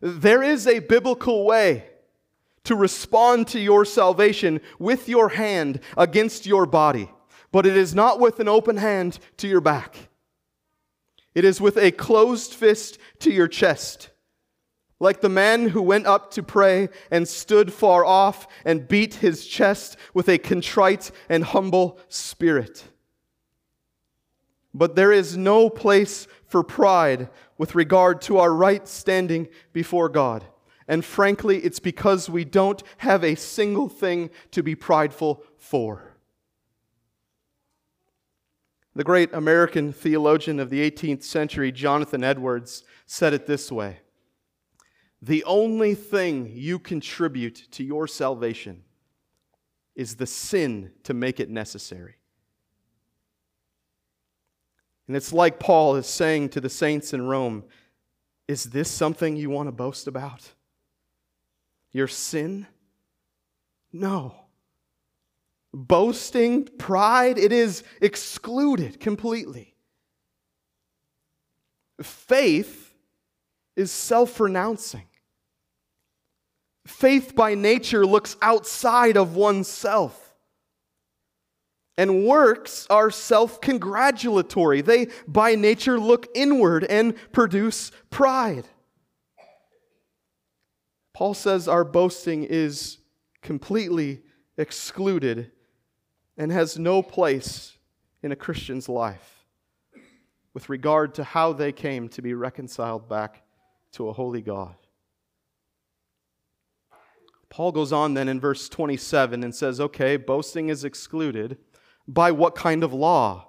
There 0.00 0.42
is 0.42 0.66
a 0.66 0.78
biblical 0.78 1.44
way 1.44 1.87
to 2.68 2.76
respond 2.76 3.48
to 3.48 3.58
your 3.58 3.82
salvation 3.82 4.60
with 4.78 5.08
your 5.08 5.30
hand 5.30 5.80
against 5.96 6.44
your 6.44 6.66
body, 6.66 7.10
but 7.50 7.64
it 7.64 7.74
is 7.74 7.94
not 7.94 8.20
with 8.20 8.40
an 8.40 8.48
open 8.48 8.76
hand 8.76 9.18
to 9.38 9.48
your 9.48 9.62
back. 9.62 10.10
It 11.34 11.46
is 11.46 11.62
with 11.62 11.78
a 11.78 11.90
closed 11.90 12.52
fist 12.52 12.98
to 13.20 13.32
your 13.32 13.48
chest. 13.48 14.10
Like 15.00 15.22
the 15.22 15.30
man 15.30 15.70
who 15.70 15.80
went 15.80 16.06
up 16.06 16.30
to 16.32 16.42
pray 16.42 16.90
and 17.10 17.26
stood 17.26 17.72
far 17.72 18.04
off 18.04 18.46
and 18.66 18.86
beat 18.86 19.14
his 19.14 19.46
chest 19.46 19.96
with 20.12 20.28
a 20.28 20.36
contrite 20.36 21.10
and 21.30 21.44
humble 21.44 21.98
spirit. 22.08 22.84
But 24.74 24.94
there 24.94 25.12
is 25.12 25.38
no 25.38 25.70
place 25.70 26.26
for 26.44 26.62
pride 26.62 27.30
with 27.56 27.74
regard 27.74 28.20
to 28.22 28.36
our 28.36 28.52
right 28.52 28.86
standing 28.86 29.48
before 29.72 30.10
God. 30.10 30.44
And 30.88 31.04
frankly, 31.04 31.58
it's 31.58 31.80
because 31.80 32.30
we 32.30 32.46
don't 32.46 32.82
have 32.98 33.22
a 33.22 33.34
single 33.34 33.90
thing 33.90 34.30
to 34.52 34.62
be 34.62 34.74
prideful 34.74 35.44
for. 35.58 36.14
The 38.94 39.04
great 39.04 39.32
American 39.34 39.92
theologian 39.92 40.58
of 40.58 40.70
the 40.70 40.90
18th 40.90 41.22
century, 41.22 41.70
Jonathan 41.70 42.24
Edwards, 42.24 42.82
said 43.06 43.34
it 43.34 43.46
this 43.46 43.70
way 43.70 43.98
The 45.20 45.44
only 45.44 45.94
thing 45.94 46.50
you 46.52 46.78
contribute 46.78 47.70
to 47.72 47.84
your 47.84 48.08
salvation 48.08 48.82
is 49.94 50.16
the 50.16 50.26
sin 50.26 50.92
to 51.04 51.12
make 51.12 51.38
it 51.38 51.50
necessary. 51.50 52.16
And 55.06 55.16
it's 55.16 55.32
like 55.32 55.58
Paul 55.58 55.96
is 55.96 56.06
saying 56.06 56.50
to 56.50 56.60
the 56.60 56.70
saints 56.70 57.12
in 57.12 57.26
Rome 57.26 57.64
Is 58.48 58.64
this 58.64 58.90
something 58.90 59.36
you 59.36 59.50
want 59.50 59.68
to 59.68 59.72
boast 59.72 60.06
about? 60.06 60.54
Your 61.92 62.08
sin? 62.08 62.66
No. 63.92 64.34
Boasting, 65.72 66.64
pride, 66.78 67.38
it 67.38 67.52
is 67.52 67.84
excluded 68.00 69.00
completely. 69.00 69.74
Faith 72.02 72.94
is 73.76 73.90
self 73.90 74.40
renouncing. 74.40 75.06
Faith 76.86 77.34
by 77.36 77.54
nature 77.54 78.06
looks 78.06 78.36
outside 78.40 79.16
of 79.16 79.36
oneself. 79.36 80.34
And 81.98 82.24
works 82.24 82.86
are 82.88 83.10
self 83.10 83.60
congratulatory. 83.60 84.80
They, 84.80 85.08
by 85.26 85.54
nature, 85.54 85.98
look 85.98 86.28
inward 86.34 86.84
and 86.84 87.14
produce 87.32 87.92
pride. 88.08 88.64
Paul 91.18 91.34
says 91.34 91.66
our 91.66 91.82
boasting 91.82 92.44
is 92.44 92.98
completely 93.42 94.22
excluded 94.56 95.50
and 96.36 96.52
has 96.52 96.78
no 96.78 97.02
place 97.02 97.76
in 98.22 98.30
a 98.30 98.36
Christian's 98.36 98.88
life 98.88 99.44
with 100.54 100.68
regard 100.68 101.14
to 101.14 101.24
how 101.24 101.52
they 101.52 101.72
came 101.72 102.08
to 102.10 102.22
be 102.22 102.34
reconciled 102.34 103.08
back 103.08 103.42
to 103.94 104.08
a 104.08 104.12
holy 104.12 104.40
God. 104.40 104.76
Paul 107.50 107.72
goes 107.72 107.92
on 107.92 108.14
then 108.14 108.28
in 108.28 108.38
verse 108.38 108.68
27 108.68 109.42
and 109.42 109.52
says, 109.52 109.80
okay, 109.80 110.16
boasting 110.16 110.68
is 110.68 110.84
excluded. 110.84 111.58
By 112.06 112.30
what 112.30 112.54
kind 112.54 112.84
of 112.84 112.92
law? 112.92 113.48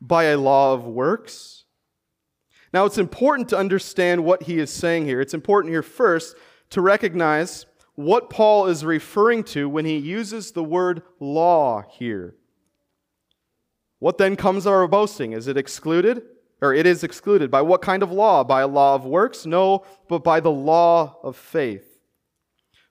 By 0.00 0.26
a 0.26 0.38
law 0.38 0.72
of 0.72 0.84
works? 0.84 1.64
Now, 2.72 2.84
it's 2.84 2.96
important 2.96 3.48
to 3.48 3.58
understand 3.58 4.24
what 4.24 4.44
he 4.44 4.60
is 4.60 4.72
saying 4.72 5.06
here. 5.06 5.20
It's 5.20 5.34
important 5.34 5.72
here 5.72 5.82
first 5.82 6.36
to 6.70 6.80
recognize 6.80 7.66
what 7.94 8.30
Paul 8.30 8.66
is 8.66 8.84
referring 8.84 9.42
to 9.44 9.68
when 9.68 9.84
he 9.84 9.96
uses 9.96 10.52
the 10.52 10.62
word 10.62 11.02
law 11.18 11.82
here. 11.90 12.36
What 13.98 14.18
then 14.18 14.36
comes 14.36 14.66
of 14.66 14.72
our 14.72 14.86
boasting? 14.86 15.32
Is 15.32 15.48
it 15.48 15.56
excluded? 15.56 16.22
Or 16.60 16.72
it 16.72 16.86
is 16.86 17.04
excluded. 17.04 17.50
By 17.50 17.62
what 17.62 17.82
kind 17.82 18.02
of 18.02 18.12
law? 18.12 18.44
By 18.44 18.62
a 18.62 18.68
law 18.68 18.94
of 18.94 19.04
works? 19.04 19.46
No, 19.46 19.84
but 20.08 20.24
by 20.24 20.40
the 20.40 20.50
law 20.50 21.18
of 21.22 21.36
faith. 21.36 21.98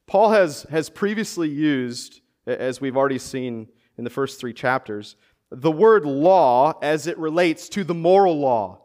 Paul 0.05 0.31
has, 0.31 0.63
has 0.69 0.89
previously 0.89 1.49
used, 1.49 2.21
as 2.45 2.79
we've 2.79 2.95
already 2.95 3.19
seen 3.19 3.67
in 3.97 4.03
the 4.03 4.09
first 4.09 4.39
three 4.39 4.53
chapters, 4.53 5.15
the 5.51 5.71
word 5.71 6.05
law 6.05 6.77
as 6.81 7.07
it 7.07 7.17
relates 7.17 7.69
to 7.69 7.83
the 7.83 7.93
moral 7.93 8.37
law, 8.39 8.81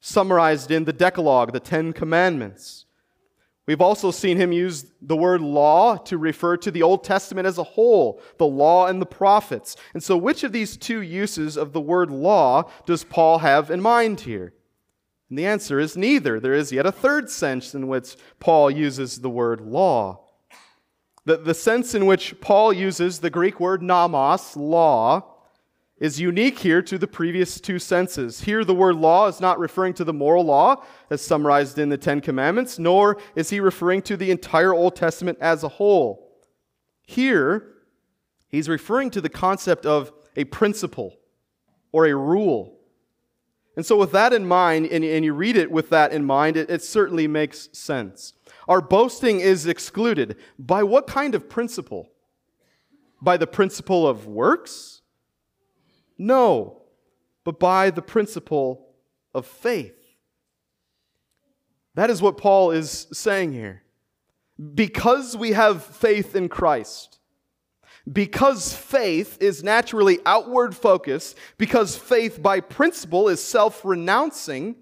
summarized 0.00 0.70
in 0.70 0.84
the 0.84 0.92
Decalogue, 0.92 1.52
the 1.52 1.60
Ten 1.60 1.92
Commandments. 1.92 2.86
We've 3.66 3.80
also 3.80 4.10
seen 4.10 4.36
him 4.36 4.52
use 4.52 4.92
the 5.00 5.16
word 5.16 5.40
law 5.40 5.96
to 5.96 6.18
refer 6.18 6.56
to 6.58 6.70
the 6.70 6.82
Old 6.82 7.02
Testament 7.02 7.46
as 7.46 7.56
a 7.56 7.62
whole, 7.62 8.20
the 8.36 8.46
law 8.46 8.86
and 8.86 9.00
the 9.00 9.06
prophets. 9.06 9.74
And 9.94 10.02
so, 10.02 10.16
which 10.18 10.44
of 10.44 10.52
these 10.52 10.76
two 10.76 11.00
uses 11.00 11.56
of 11.56 11.72
the 11.72 11.80
word 11.80 12.10
law 12.10 12.70
does 12.84 13.04
Paul 13.04 13.38
have 13.38 13.70
in 13.70 13.80
mind 13.80 14.20
here? 14.20 14.52
And 15.30 15.38
the 15.38 15.46
answer 15.46 15.80
is 15.80 15.96
neither. 15.96 16.38
There 16.38 16.52
is 16.52 16.72
yet 16.72 16.84
a 16.84 16.92
third 16.92 17.30
sense 17.30 17.74
in 17.74 17.88
which 17.88 18.16
Paul 18.38 18.70
uses 18.70 19.20
the 19.20 19.30
word 19.30 19.62
law. 19.62 20.20
The, 21.24 21.38
the 21.38 21.54
sense 21.54 21.94
in 21.94 22.04
which 22.04 22.38
Paul 22.42 22.70
uses 22.70 23.20
the 23.20 23.30
Greek 23.30 23.58
word 23.58 23.82
nomos, 23.82 24.56
law, 24.56 25.33
is 26.04 26.20
unique 26.20 26.58
here 26.58 26.82
to 26.82 26.98
the 26.98 27.06
previous 27.06 27.58
two 27.58 27.78
senses. 27.78 28.42
Here, 28.42 28.62
the 28.62 28.74
word 28.74 28.96
law 28.96 29.26
is 29.26 29.40
not 29.40 29.58
referring 29.58 29.94
to 29.94 30.04
the 30.04 30.12
moral 30.12 30.44
law 30.44 30.84
as 31.08 31.22
summarized 31.22 31.78
in 31.78 31.88
the 31.88 31.96
Ten 31.96 32.20
Commandments, 32.20 32.78
nor 32.78 33.16
is 33.34 33.48
he 33.48 33.58
referring 33.58 34.02
to 34.02 34.18
the 34.18 34.30
entire 34.30 34.74
Old 34.74 34.96
Testament 34.96 35.38
as 35.40 35.64
a 35.64 35.68
whole. 35.68 36.30
Here, 37.06 37.76
he's 38.48 38.68
referring 38.68 39.12
to 39.12 39.22
the 39.22 39.30
concept 39.30 39.86
of 39.86 40.12
a 40.36 40.44
principle 40.44 41.16
or 41.90 42.04
a 42.04 42.14
rule. 42.14 42.76
And 43.74 43.86
so, 43.86 43.96
with 43.96 44.12
that 44.12 44.34
in 44.34 44.46
mind, 44.46 44.88
and, 44.88 45.02
and 45.02 45.24
you 45.24 45.32
read 45.32 45.56
it 45.56 45.70
with 45.70 45.88
that 45.88 46.12
in 46.12 46.22
mind, 46.22 46.58
it, 46.58 46.68
it 46.68 46.82
certainly 46.82 47.26
makes 47.26 47.70
sense. 47.72 48.34
Our 48.68 48.82
boasting 48.82 49.40
is 49.40 49.66
excluded. 49.66 50.36
By 50.58 50.82
what 50.82 51.06
kind 51.06 51.34
of 51.34 51.48
principle? 51.48 52.10
By 53.22 53.38
the 53.38 53.46
principle 53.46 54.06
of 54.06 54.26
works? 54.26 55.00
No, 56.16 56.82
but 57.44 57.58
by 57.58 57.90
the 57.90 58.02
principle 58.02 58.88
of 59.34 59.46
faith. 59.46 59.94
That 61.94 62.10
is 62.10 62.20
what 62.20 62.38
Paul 62.38 62.70
is 62.70 63.06
saying 63.12 63.52
here. 63.52 63.82
Because 64.74 65.36
we 65.36 65.52
have 65.52 65.82
faith 65.82 66.36
in 66.36 66.48
Christ, 66.48 67.18
because 68.10 68.74
faith 68.74 69.38
is 69.40 69.64
naturally 69.64 70.20
outward 70.26 70.76
focused, 70.76 71.36
because 71.58 71.96
faith 71.96 72.40
by 72.40 72.60
principle 72.60 73.28
is 73.28 73.42
self 73.42 73.84
renouncing, 73.84 74.76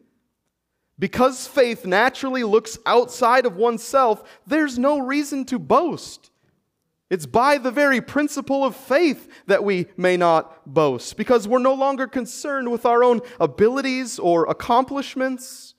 because 0.99 1.47
faith 1.47 1.87
naturally 1.87 2.45
looks 2.45 2.79
outside 2.85 3.47
of 3.47 3.57
oneself, 3.57 4.41
there's 4.47 4.79
no 4.79 4.99
reason 4.99 5.45
to 5.47 5.59
boast. 5.59 6.32
It's 7.13 7.27
by 7.27 7.59
the 7.59 7.71
very 7.71 8.01
principle 8.01 8.65
of 8.65 8.75
faith 8.75 9.31
that 9.47 9.63
we 9.63 9.85
may 9.99 10.17
not 10.17 10.73
boast, 10.73 11.19
because 11.19 11.47
we're 11.47 11.59
no 11.59 11.75
longer 11.75 12.07
concerned 12.07 12.73
with 12.73 12.87
our 12.87 13.05
own 13.05 13.21
abilities 13.39 14.19
or 14.19 14.49
accomplishments. 14.49 15.75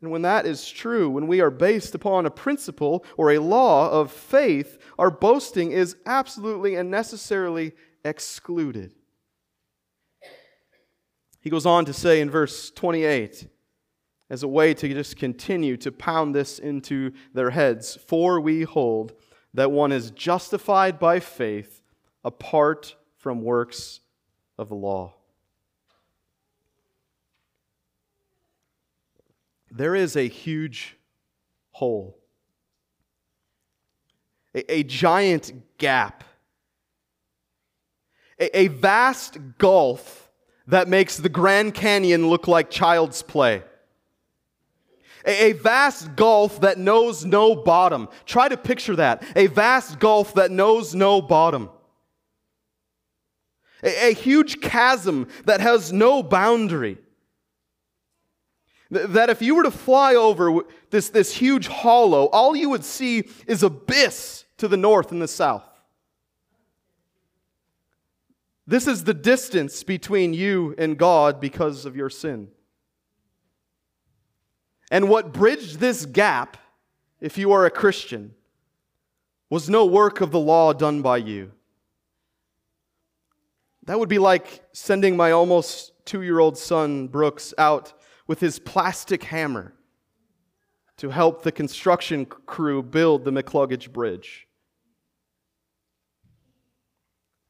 And 0.00 0.10
when 0.10 0.22
that 0.22 0.46
is 0.46 0.70
true, 0.70 1.10
when 1.10 1.26
we 1.26 1.42
are 1.42 1.50
based 1.50 1.94
upon 1.94 2.24
a 2.24 2.30
principle 2.30 3.04
or 3.18 3.30
a 3.30 3.40
law 3.40 3.90
of 3.90 4.10
faith, 4.10 4.78
our 4.98 5.10
boasting 5.10 5.70
is 5.70 5.96
absolutely 6.06 6.74
and 6.74 6.90
necessarily 6.90 7.72
excluded. 8.06 8.94
He 11.42 11.50
goes 11.50 11.66
on 11.66 11.84
to 11.84 11.92
say 11.92 12.22
in 12.22 12.30
verse 12.30 12.70
28, 12.70 13.46
as 14.30 14.42
a 14.42 14.48
way 14.48 14.72
to 14.72 14.88
just 14.88 15.18
continue 15.18 15.76
to 15.76 15.92
pound 15.92 16.34
this 16.34 16.58
into 16.58 17.12
their 17.34 17.50
heads, 17.50 17.98
for 18.06 18.40
we 18.40 18.62
hold 18.62 19.12
that 19.58 19.72
one 19.72 19.90
is 19.90 20.12
justified 20.12 21.00
by 21.00 21.18
faith 21.18 21.82
apart 22.24 22.94
from 23.16 23.42
works 23.42 23.98
of 24.56 24.68
the 24.68 24.76
law. 24.76 25.12
There 29.68 29.96
is 29.96 30.14
a 30.14 30.28
huge 30.28 30.96
hole, 31.72 32.16
a, 34.54 34.72
a 34.72 34.82
giant 34.84 35.52
gap, 35.76 36.22
a, 38.38 38.60
a 38.60 38.68
vast 38.68 39.38
gulf 39.58 40.30
that 40.68 40.86
makes 40.86 41.16
the 41.16 41.28
Grand 41.28 41.74
Canyon 41.74 42.28
look 42.28 42.46
like 42.46 42.70
child's 42.70 43.22
play 43.22 43.64
a, 45.24 45.52
vast 45.52 46.16
gulf 46.16 46.60
that 46.60 46.78
knows 46.78 47.24
no 47.24 47.54
bottom. 47.56 48.08
Try 48.26 48.48
to 48.48 48.56
picture 48.56 48.96
that. 48.96 49.22
A 49.36 49.46
vast 49.46 49.98
gulf 49.98 50.34
that 50.34 50.50
knows 50.50 50.94
no 50.94 51.20
bottom. 51.20 51.70
A, 53.82 54.10
a 54.10 54.14
huge 54.14 54.60
chasm 54.60 55.28
that 55.44 55.60
has 55.60 55.92
no 55.92 56.22
boundary. 56.22 56.98
That 58.90 59.28
if 59.28 59.42
you 59.42 59.54
were 59.54 59.64
to 59.64 59.70
fly 59.70 60.14
over 60.14 60.62
this, 60.90 61.10
this 61.10 61.34
huge 61.34 61.68
hollow, 61.68 62.26
all 62.26 62.56
you 62.56 62.70
would 62.70 62.84
see 62.84 63.28
is 63.46 63.62
abyss 63.62 64.44
to 64.58 64.68
the 64.68 64.78
north 64.78 65.12
and 65.12 65.20
the 65.20 65.28
south. 65.28 65.64
This 68.66 68.86
is 68.86 69.04
the 69.04 69.14
distance 69.14 69.82
between 69.82 70.34
you 70.34 70.74
and 70.76 70.98
God 70.98 71.40
because 71.40 71.86
of 71.86 71.96
your 71.96 72.10
sin. 72.10 72.48
And 74.90 75.08
what 75.08 75.32
bridged 75.32 75.78
this 75.78 76.06
gap, 76.06 76.56
if 77.20 77.36
you 77.36 77.52
are 77.52 77.66
a 77.66 77.70
Christian, 77.70 78.34
was 79.50 79.68
no 79.68 79.84
work 79.84 80.20
of 80.20 80.30
the 80.30 80.38
law 80.38 80.72
done 80.72 81.02
by 81.02 81.18
you. 81.18 81.52
That 83.84 83.98
would 83.98 84.08
be 84.08 84.18
like 84.18 84.62
sending 84.72 85.16
my 85.16 85.32
almost 85.32 85.92
two 86.04 86.22
year 86.22 86.38
old 86.38 86.58
son, 86.58 87.08
Brooks, 87.08 87.54
out 87.56 87.94
with 88.26 88.40
his 88.40 88.58
plastic 88.58 89.24
hammer 89.24 89.74
to 90.98 91.10
help 91.10 91.42
the 91.42 91.52
construction 91.52 92.26
crew 92.26 92.82
build 92.82 93.24
the 93.24 93.30
McCluggage 93.30 93.90
Bridge. 93.90 94.46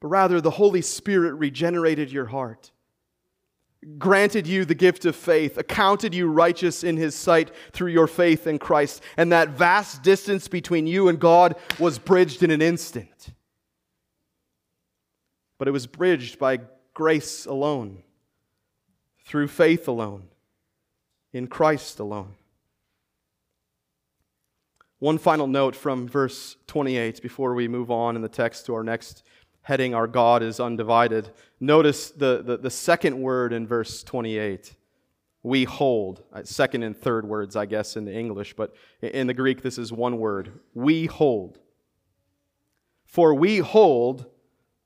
But 0.00 0.08
rather, 0.08 0.40
the 0.40 0.50
Holy 0.50 0.82
Spirit 0.82 1.34
regenerated 1.34 2.12
your 2.12 2.26
heart 2.26 2.70
granted 3.98 4.46
you 4.46 4.64
the 4.64 4.74
gift 4.74 5.04
of 5.04 5.14
faith, 5.14 5.56
accounted 5.56 6.14
you 6.14 6.28
righteous 6.28 6.82
in 6.82 6.96
his 6.96 7.14
sight 7.14 7.50
through 7.72 7.92
your 7.92 8.06
faith 8.06 8.46
in 8.46 8.58
Christ, 8.58 9.02
and 9.16 9.30
that 9.32 9.50
vast 9.50 10.02
distance 10.02 10.48
between 10.48 10.86
you 10.86 11.08
and 11.08 11.20
God 11.20 11.54
was 11.78 11.98
bridged 11.98 12.42
in 12.42 12.50
an 12.50 12.62
instant. 12.62 13.32
But 15.58 15.68
it 15.68 15.72
was 15.72 15.86
bridged 15.86 16.38
by 16.38 16.60
grace 16.94 17.46
alone, 17.46 18.02
through 19.24 19.48
faith 19.48 19.86
alone, 19.86 20.24
in 21.32 21.46
Christ 21.46 22.00
alone. 22.00 22.34
One 24.98 25.18
final 25.18 25.46
note 25.46 25.76
from 25.76 26.08
verse 26.08 26.56
28 26.66 27.22
before 27.22 27.54
we 27.54 27.68
move 27.68 27.90
on 27.90 28.16
in 28.16 28.22
the 28.22 28.28
text 28.28 28.66
to 28.66 28.74
our 28.74 28.82
next 28.82 29.22
heading, 29.68 29.94
Our 29.94 30.06
God 30.06 30.42
is 30.42 30.60
Undivided. 30.60 31.28
Notice 31.60 32.10
the, 32.10 32.42
the, 32.42 32.56
the 32.56 32.70
second 32.70 33.20
word 33.20 33.52
in 33.52 33.66
verse 33.66 34.02
28. 34.02 34.74
We 35.42 35.64
hold. 35.64 36.22
Uh, 36.32 36.42
second 36.42 36.84
and 36.84 36.96
third 36.96 37.28
words, 37.28 37.54
I 37.54 37.66
guess, 37.66 37.94
in 37.94 38.06
the 38.06 38.14
English, 38.14 38.54
but 38.54 38.74
in 39.02 39.26
the 39.26 39.34
Greek, 39.34 39.60
this 39.60 39.76
is 39.76 39.92
one 39.92 40.16
word. 40.16 40.58
We 40.72 41.04
hold. 41.04 41.58
For 43.04 43.34
we 43.34 43.58
hold 43.58 44.24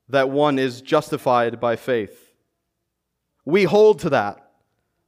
that 0.09 0.29
one 0.29 0.59
is 0.59 0.81
justified 0.81 1.61
by 1.61 1.77
faith. 1.77 2.33
We 3.45 3.63
hold 3.63 3.99
to 3.99 4.09
that. 4.09 4.51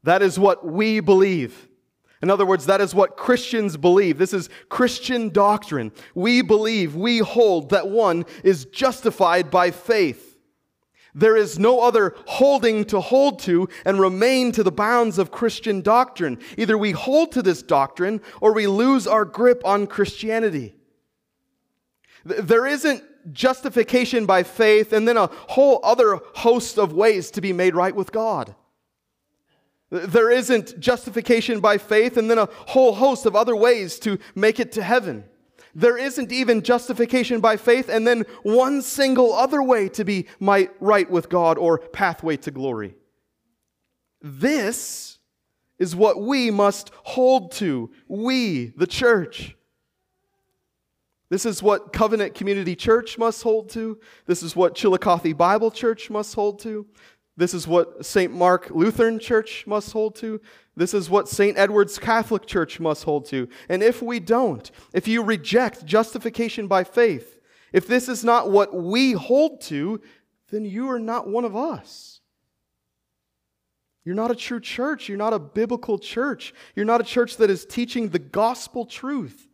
That 0.03 0.21
is 0.21 0.39
what 0.39 0.65
we 0.65 1.01
believe. 1.01 1.67
In 2.25 2.31
other 2.31 2.43
words, 2.43 2.65
that 2.65 2.81
is 2.81 2.95
what 2.95 3.17
Christians 3.17 3.77
believe. 3.77 4.17
This 4.17 4.33
is 4.33 4.49
Christian 4.67 5.29
doctrine. 5.29 5.91
We 6.15 6.41
believe, 6.41 6.95
we 6.95 7.19
hold 7.19 7.69
that 7.69 7.88
one 7.88 8.25
is 8.43 8.65
justified 8.65 9.51
by 9.51 9.69
faith. 9.69 10.35
There 11.13 11.38
is 11.38 11.59
no 11.59 11.81
other 11.81 12.15
holding 12.25 12.83
to 12.85 12.99
hold 12.99 13.38
to 13.41 13.69
and 13.85 13.99
remain 13.99 14.51
to 14.53 14.63
the 14.63 14.71
bounds 14.71 15.19
of 15.19 15.29
Christian 15.29 15.81
doctrine. 15.81 16.39
Either 16.57 16.79
we 16.79 16.93
hold 16.93 17.31
to 17.33 17.43
this 17.43 17.61
doctrine 17.61 18.21
or 18.41 18.53
we 18.53 18.65
lose 18.65 19.05
our 19.05 19.23
grip 19.23 19.63
on 19.63 19.85
Christianity. 19.85 20.73
There 22.23 22.65
isn't 22.65 23.03
justification 23.33 24.25
by 24.25 24.41
faith 24.41 24.93
and 24.93 25.07
then 25.07 25.17
a 25.17 25.27
whole 25.27 25.79
other 25.83 26.19
host 26.33 26.79
of 26.79 26.91
ways 26.91 27.29
to 27.29 27.41
be 27.41 27.53
made 27.53 27.75
right 27.75 27.95
with 27.95 28.11
God. 28.11 28.55
There 29.89 30.31
isn't 30.31 30.79
justification 30.79 31.59
by 31.59 31.77
faith 31.77 32.17
and 32.17 32.29
then 32.29 32.39
a 32.39 32.49
whole 32.67 32.95
host 32.95 33.25
of 33.25 33.35
other 33.35 33.55
ways 33.55 33.99
to 33.99 34.17
make 34.33 34.59
it 34.59 34.71
to 34.73 34.83
heaven. 34.83 35.25
There 35.75 35.97
isn't 35.97 36.31
even 36.31 36.61
justification 36.61 37.41
by 37.41 37.57
faith 37.57 37.89
and 37.89 38.07
then 38.07 38.25
one 38.43 38.81
single 38.81 39.33
other 39.33 39.61
way 39.61 39.89
to 39.89 40.03
be 40.05 40.27
right 40.39 41.09
with 41.09 41.29
God 41.29 41.57
or 41.57 41.77
pathway 41.77 42.37
to 42.37 42.51
glory. 42.51 42.95
This 44.21 45.19
is 45.77 45.95
what 45.95 46.21
we 46.21 46.49
must 46.49 46.91
hold 47.03 47.51
to, 47.53 47.91
we, 48.07 48.67
the 48.77 48.87
church. 48.87 49.55
This 51.29 51.45
is 51.45 51.61
what 51.61 51.91
Covenant 51.91 52.35
Community 52.35 52.75
Church 52.75 53.17
must 53.17 53.43
hold 53.43 53.69
to. 53.71 53.99
This 54.25 54.43
is 54.43 54.55
what 54.55 54.75
Chillicothe 54.75 55.35
Bible 55.35 55.71
Church 55.71 56.09
must 56.09 56.35
hold 56.35 56.59
to. 56.59 56.85
This 57.37 57.53
is 57.53 57.67
what 57.67 58.05
St. 58.05 58.33
Mark 58.33 58.69
Lutheran 58.69 59.19
Church 59.19 59.67
must 59.67 59.91
hold 59.91 60.15
to. 60.15 60.39
This 60.75 60.93
is 60.93 61.09
what 61.09 61.27
St. 61.27 61.57
Edward's 61.57 61.99
Catholic 61.99 62.45
Church 62.45 62.79
must 62.79 63.03
hold 63.03 63.25
to. 63.27 63.49
And 63.67 63.83
if 63.83 64.01
we 64.01 64.19
don't, 64.19 64.69
if 64.93 65.07
you 65.07 65.21
reject 65.21 65.85
justification 65.85 66.67
by 66.67 66.85
faith, 66.85 67.39
if 67.73 67.87
this 67.87 68.07
is 68.07 68.23
not 68.23 68.51
what 68.51 68.73
we 68.73 69.11
hold 69.11 69.59
to, 69.61 70.01
then 70.49 70.63
you 70.63 70.89
are 70.89 70.99
not 70.99 71.27
one 71.27 71.43
of 71.43 71.55
us. 71.55 72.21
You're 74.05 74.15
not 74.15 74.31
a 74.31 74.35
true 74.35 74.61
church. 74.61 75.09
You're 75.09 75.17
not 75.17 75.33
a 75.33 75.39
biblical 75.39 75.99
church. 75.99 76.53
You're 76.75 76.85
not 76.85 77.01
a 77.01 77.05
church 77.05 77.37
that 77.37 77.49
is 77.49 77.65
teaching 77.65 78.09
the 78.09 78.19
gospel 78.19 78.85
truth. 78.85 79.49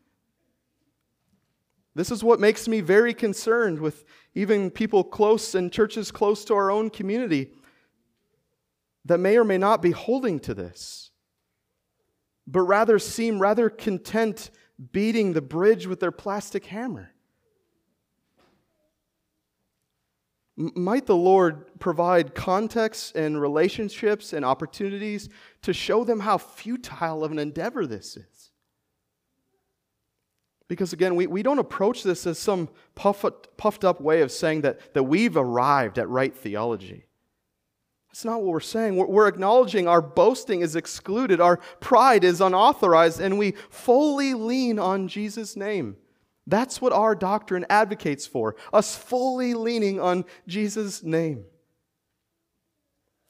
This 1.95 2.11
is 2.11 2.23
what 2.23 2.39
makes 2.39 2.67
me 2.67 2.81
very 2.81 3.13
concerned 3.13 3.79
with 3.79 4.05
even 4.35 4.69
people 4.69 5.03
close 5.03 5.55
and 5.55 5.71
churches 5.71 6.11
close 6.11 6.45
to 6.45 6.53
our 6.53 6.69
own 6.69 6.89
community 6.89 7.51
that 9.05 9.19
may 9.19 9.37
or 9.37 9.43
may 9.43 9.57
not 9.57 9.81
be 9.81 9.91
holding 9.91 10.39
to 10.41 10.53
this, 10.53 11.11
but 12.47 12.61
rather 12.61 12.99
seem 12.99 13.39
rather 13.39 13.69
content 13.69 14.51
beating 14.91 15.33
the 15.33 15.41
bridge 15.41 15.87
with 15.87 15.99
their 15.99 16.11
plastic 16.11 16.65
hammer. 16.65 17.11
might 20.75 21.05
the 21.05 21.15
Lord 21.15 21.79
provide 21.79 22.35
context 22.35 23.15
and 23.15 23.41
relationships 23.41 24.33
and 24.33 24.45
opportunities 24.45 25.29
to 25.63 25.73
show 25.73 26.03
them 26.03 26.19
how 26.19 26.37
futile 26.37 27.23
of 27.23 27.31
an 27.31 27.39
endeavor 27.39 27.85
this 27.85 28.17
is. 28.17 28.51
Because 30.67 30.93
again, 30.93 31.15
we, 31.15 31.27
we 31.27 31.43
don't 31.43 31.59
approach 31.59 32.03
this 32.03 32.25
as 32.25 32.37
some 32.37 32.69
puffed, 32.95 33.57
puffed 33.57 33.83
up 33.83 33.99
way 33.99 34.21
of 34.21 34.31
saying 34.31 34.61
that, 34.61 34.93
that 34.93 35.03
we've 35.03 35.35
arrived 35.35 35.99
at 35.99 36.07
right 36.07 36.35
theology. 36.35 37.05
That's 38.11 38.25
not 38.25 38.41
what 38.41 38.51
we're 38.51 38.59
saying. 38.59 38.97
We're, 38.97 39.27
acknowledging 39.27 39.87
our 39.87 40.01
boasting 40.01 40.59
is 40.59 40.75
excluded, 40.75 41.39
our 41.39 41.57
pride 41.79 42.25
is 42.25 42.41
unauthorized, 42.41 43.21
and 43.21 43.39
we 43.39 43.53
fully 43.69 44.33
lean 44.33 44.79
on 44.79 45.07
Jesus' 45.07 45.55
name. 45.55 45.95
That's 46.45 46.81
what 46.81 46.91
our 46.91 47.15
doctrine 47.15 47.65
advocates 47.69 48.27
for, 48.27 48.57
us 48.73 48.97
fully 48.97 49.53
leaning 49.53 50.01
on 50.01 50.25
Jesus' 50.45 51.01
name. 51.01 51.45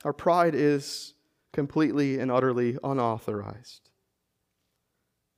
Our 0.03 0.13
pride 0.13 0.55
is 0.55 1.13
completely 1.53 2.17
and 2.17 2.31
utterly 2.31 2.79
unauthorized. 2.83 3.91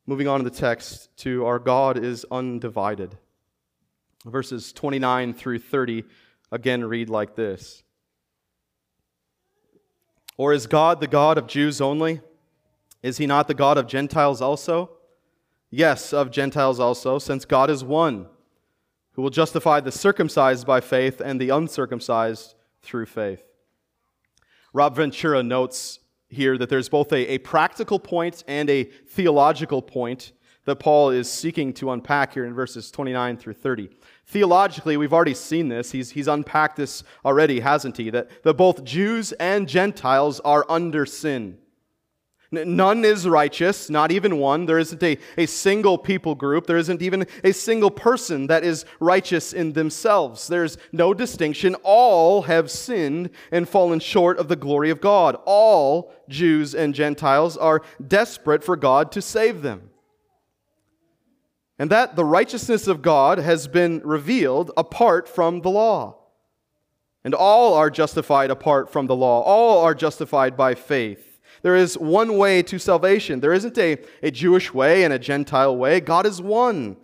Moving 0.05 0.29
on 0.29 0.39
in 0.39 0.45
the 0.45 0.51
text 0.51 1.09
to 1.17 1.45
our 1.45 1.59
God 1.59 2.01
is 2.01 2.25
undivided. 2.31 3.17
Verses 4.25 4.71
29 4.71 5.33
through 5.33 5.59
30 5.59 6.05
again 6.49 6.85
read 6.85 7.09
like 7.09 7.35
this 7.35 7.83
Or 10.37 10.53
is 10.53 10.67
God 10.67 10.99
the 10.99 11.07
God 11.07 11.37
of 11.37 11.47
Jews 11.47 11.79
only? 11.81 12.21
Is 13.01 13.17
he 13.17 13.27
not 13.27 13.47
the 13.47 13.53
God 13.53 13.77
of 13.77 13.87
Gentiles 13.87 14.41
also? 14.41 14.91
Yes, 15.69 16.13
of 16.13 16.31
Gentiles 16.31 16.79
also, 16.79 17.19
since 17.19 17.45
God 17.45 17.69
is 17.69 17.83
one, 17.83 18.27
who 19.13 19.21
will 19.21 19.29
justify 19.29 19.79
the 19.79 19.91
circumcised 19.91 20.65
by 20.65 20.79
faith 20.79 21.19
and 21.19 21.39
the 21.39 21.49
uncircumcised 21.49 22.55
through 22.81 23.07
faith. 23.07 23.43
Rob 24.71 24.95
Ventura 24.95 25.43
notes 25.43 25.99
here 26.29 26.57
that 26.57 26.69
there's 26.69 26.89
both 26.89 27.11
a, 27.11 27.33
a 27.33 27.37
practical 27.39 27.99
point 27.99 28.43
and 28.47 28.69
a 28.69 28.83
theological 28.83 29.81
point 29.81 30.31
that 30.65 30.77
Paul 30.77 31.09
is 31.09 31.29
seeking 31.29 31.73
to 31.73 31.91
unpack 31.91 32.33
here 32.33 32.45
in 32.45 32.53
verses 32.53 32.89
29 32.91 33.37
through 33.37 33.53
30. 33.53 33.89
Theologically, 34.25 34.97
we've 34.97 35.13
already 35.13 35.33
seen 35.33 35.67
this. 35.67 35.91
He's, 35.91 36.11
he's 36.11 36.27
unpacked 36.27 36.77
this 36.77 37.03
already, 37.25 37.59
hasn't 37.59 37.97
he? 37.97 38.09
That, 38.09 38.43
that 38.43 38.53
both 38.53 38.83
Jews 38.83 39.33
and 39.33 39.67
Gentiles 39.67 40.39
are 40.41 40.65
under 40.69 41.05
sin. 41.05 41.57
None 42.53 43.03
is 43.03 43.27
righteous, 43.27 43.89
not 43.89 44.11
even 44.11 44.37
one. 44.37 44.67
There 44.67 44.77
isn't 44.77 45.01
a, 45.01 45.17
a 45.37 45.47
single 45.47 45.97
people 45.97 46.35
group. 46.35 46.67
There 46.67 46.77
isn't 46.77 47.01
even 47.01 47.25
a 47.43 47.51
single 47.51 47.89
person 47.89 48.45
that 48.47 48.63
is 48.63 48.85
righteous 48.99 49.53
in 49.53 49.73
themselves. 49.73 50.47
There's 50.47 50.77
no 50.91 51.15
distinction. 51.15 51.75
All 51.81 52.43
have 52.43 52.69
sinned 52.69 53.31
and 53.51 53.67
fallen 53.67 53.99
short 53.99 54.37
of 54.37 54.49
the 54.49 54.55
glory 54.55 54.91
of 54.91 55.01
God. 55.01 55.35
All 55.45 56.13
Jews 56.29 56.75
and 56.75 56.93
Gentiles 56.93 57.57
are 57.57 57.81
desperate 58.07 58.63
for 58.63 58.75
God 58.75 59.11
to 59.13 59.21
save 59.21 59.63
them. 59.63 59.89
And 61.83 61.91
that 61.91 62.15
the 62.15 62.23
righteousness 62.23 62.87
of 62.87 63.01
God 63.01 63.39
has 63.39 63.67
been 63.67 63.99
revealed 64.05 64.71
apart 64.77 65.27
from 65.27 65.59
the 65.59 65.69
law. 65.69 66.15
And 67.25 67.33
all 67.33 67.73
are 67.73 67.89
justified 67.89 68.51
apart 68.51 68.89
from 68.89 69.07
the 69.07 69.17
law. 69.17 69.41
All 69.41 69.83
are 69.83 69.93
justified 69.93 70.55
by 70.55 70.75
faith. 70.75 71.41
There 71.61 71.75
is 71.75 71.97
one 71.97 72.37
way 72.37 72.63
to 72.63 72.79
salvation. 72.79 73.41
There 73.41 73.51
isn't 73.51 73.77
a, 73.77 73.97
a 74.21 74.31
Jewish 74.31 74.73
way 74.73 75.03
and 75.03 75.13
a 75.13 75.19
Gentile 75.19 75.75
way. 75.75 75.99
God 75.99 76.25
is 76.25 76.41
one. 76.41 76.95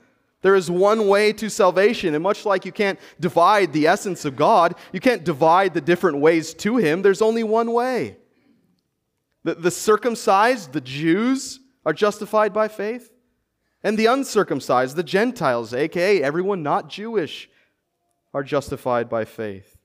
There 0.43 0.55
is 0.55 0.71
one 0.71 1.09
way 1.09 1.33
to 1.33 1.49
salvation. 1.49 2.13
And 2.13 2.23
much 2.23 2.45
like 2.45 2.63
you 2.63 2.71
can't 2.71 2.99
divide 3.19 3.73
the 3.73 3.85
essence 3.85 4.23
of 4.23 4.37
God, 4.37 4.75
you 4.93 5.01
can't 5.01 5.25
divide 5.25 5.73
the 5.73 5.81
different 5.81 6.19
ways 6.19 6.53
to 6.53 6.77
Him. 6.77 7.01
There's 7.01 7.21
only 7.21 7.43
one 7.43 7.73
way. 7.73 8.15
The, 9.43 9.55
the 9.55 9.71
circumcised, 9.71 10.71
the 10.71 10.79
Jews, 10.79 11.59
are 11.85 11.91
justified 11.91 12.53
by 12.53 12.69
faith. 12.69 13.11
And 13.83 13.97
the 13.97 14.07
uncircumcised, 14.07 14.95
the 14.95 15.03
Gentiles, 15.03 15.73
aka 15.73 16.21
everyone 16.21 16.63
not 16.63 16.89
Jewish, 16.89 17.49
are 18.33 18.43
justified 18.43 19.09
by 19.09 19.25
faith. 19.25 19.77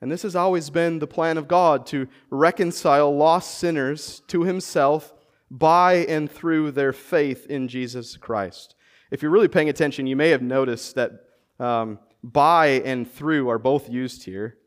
And 0.00 0.12
this 0.12 0.22
has 0.22 0.36
always 0.36 0.70
been 0.70 0.98
the 0.98 1.06
plan 1.06 1.38
of 1.38 1.48
God 1.48 1.86
to 1.86 2.08
reconcile 2.30 3.14
lost 3.16 3.58
sinners 3.58 4.22
to 4.28 4.44
himself 4.44 5.12
by 5.50 5.94
and 6.08 6.30
through 6.30 6.72
their 6.72 6.92
faith 6.92 7.46
in 7.46 7.68
Jesus 7.68 8.16
Christ. 8.16 8.76
If 9.10 9.22
you're 9.22 9.30
really 9.30 9.48
paying 9.48 9.68
attention, 9.68 10.06
you 10.06 10.14
may 10.14 10.28
have 10.28 10.42
noticed 10.42 10.94
that 10.94 11.12
um, 11.58 11.98
by 12.22 12.66
and 12.84 13.10
through 13.10 13.48
are 13.48 13.58
both 13.58 13.88
used 13.88 14.24
here. 14.24 14.58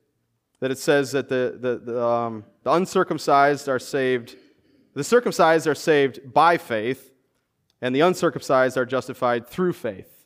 That 0.59 0.71
it 0.71 0.77
says 0.77 1.11
that 1.11 1.29
the, 1.29 1.57
the, 1.59 1.91
the, 1.91 2.03
um, 2.03 2.43
the 2.63 2.71
uncircumcised 2.73 3.69
are 3.69 3.79
saved, 3.79 4.35
the 4.93 5.03
circumcised 5.03 5.67
are 5.67 5.75
saved 5.75 6.33
by 6.33 6.57
faith, 6.57 7.10
and 7.81 7.95
the 7.95 8.01
uncircumcised 8.01 8.77
are 8.77 8.85
justified 8.85 9.47
through 9.47 9.73
faith 9.73 10.21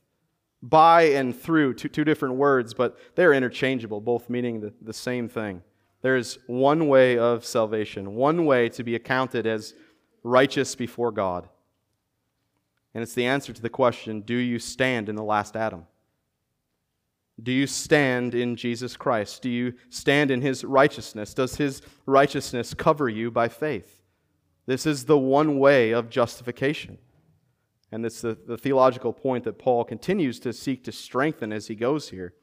by 0.62 1.04
and 1.04 1.40
through, 1.40 1.76
two, 1.76 1.90
two 1.90 2.04
different 2.04 2.36
words, 2.36 2.74
but 2.74 2.98
they're 3.16 3.34
interchangeable, 3.34 4.02
both 4.02 4.30
meaning 4.30 4.62
the, 4.62 4.74
the 4.82 4.94
same 4.94 5.30
thing. 5.30 5.62
There's 6.02 6.40
one 6.48 6.88
way 6.88 7.18
of 7.18 7.46
salvation, 7.46 8.16
one 8.16 8.46
way 8.46 8.70
to 8.70 8.84
be 8.84 8.96
accounted 8.96 9.46
as 9.46 9.74
righteous 10.24 10.76
before 10.76 11.12
God. 11.12 11.48
And 12.94 13.04
it's 13.04 13.14
the 13.14 13.26
answer 13.26 13.54
to 13.54 13.62
the 13.62 13.70
question 13.70 14.22
do 14.22 14.36
you 14.36 14.58
stand 14.58 15.10
in 15.10 15.16
the 15.16 15.24
last 15.24 15.56
Adam? 15.56 15.86
Do 17.42 17.52
you 17.52 17.68
stand 17.68 18.34
in 18.34 18.56
Jesus 18.56 18.96
Christ? 18.96 19.42
Do 19.42 19.50
you 19.50 19.74
stand 19.90 20.32
in 20.32 20.42
his 20.42 20.64
righteousness? 20.64 21.34
Does 21.34 21.58
his 21.58 21.82
righteousness 22.06 22.74
cover 22.74 23.10
you 23.10 23.30
by 23.30 23.50
faith? 23.50 24.02
This 24.66 24.86
is 24.86 25.06
the 25.06 25.18
one 25.18 25.60
way 25.60 25.92
of 25.92 26.10
justification. 26.10 26.98
And 27.96 28.06
it's 28.06 28.20
the, 28.20 28.38
the 28.46 28.58
theological 28.58 29.14
point 29.14 29.46
that 29.46 29.58
Paul 29.58 29.86
continues 29.86 30.38
to 30.42 30.52
seek 30.52 30.84
to 30.84 30.92
strengthen 30.92 31.54
as 31.54 31.68
he 31.68 31.76
goes 31.76 32.10
here. 32.10 32.34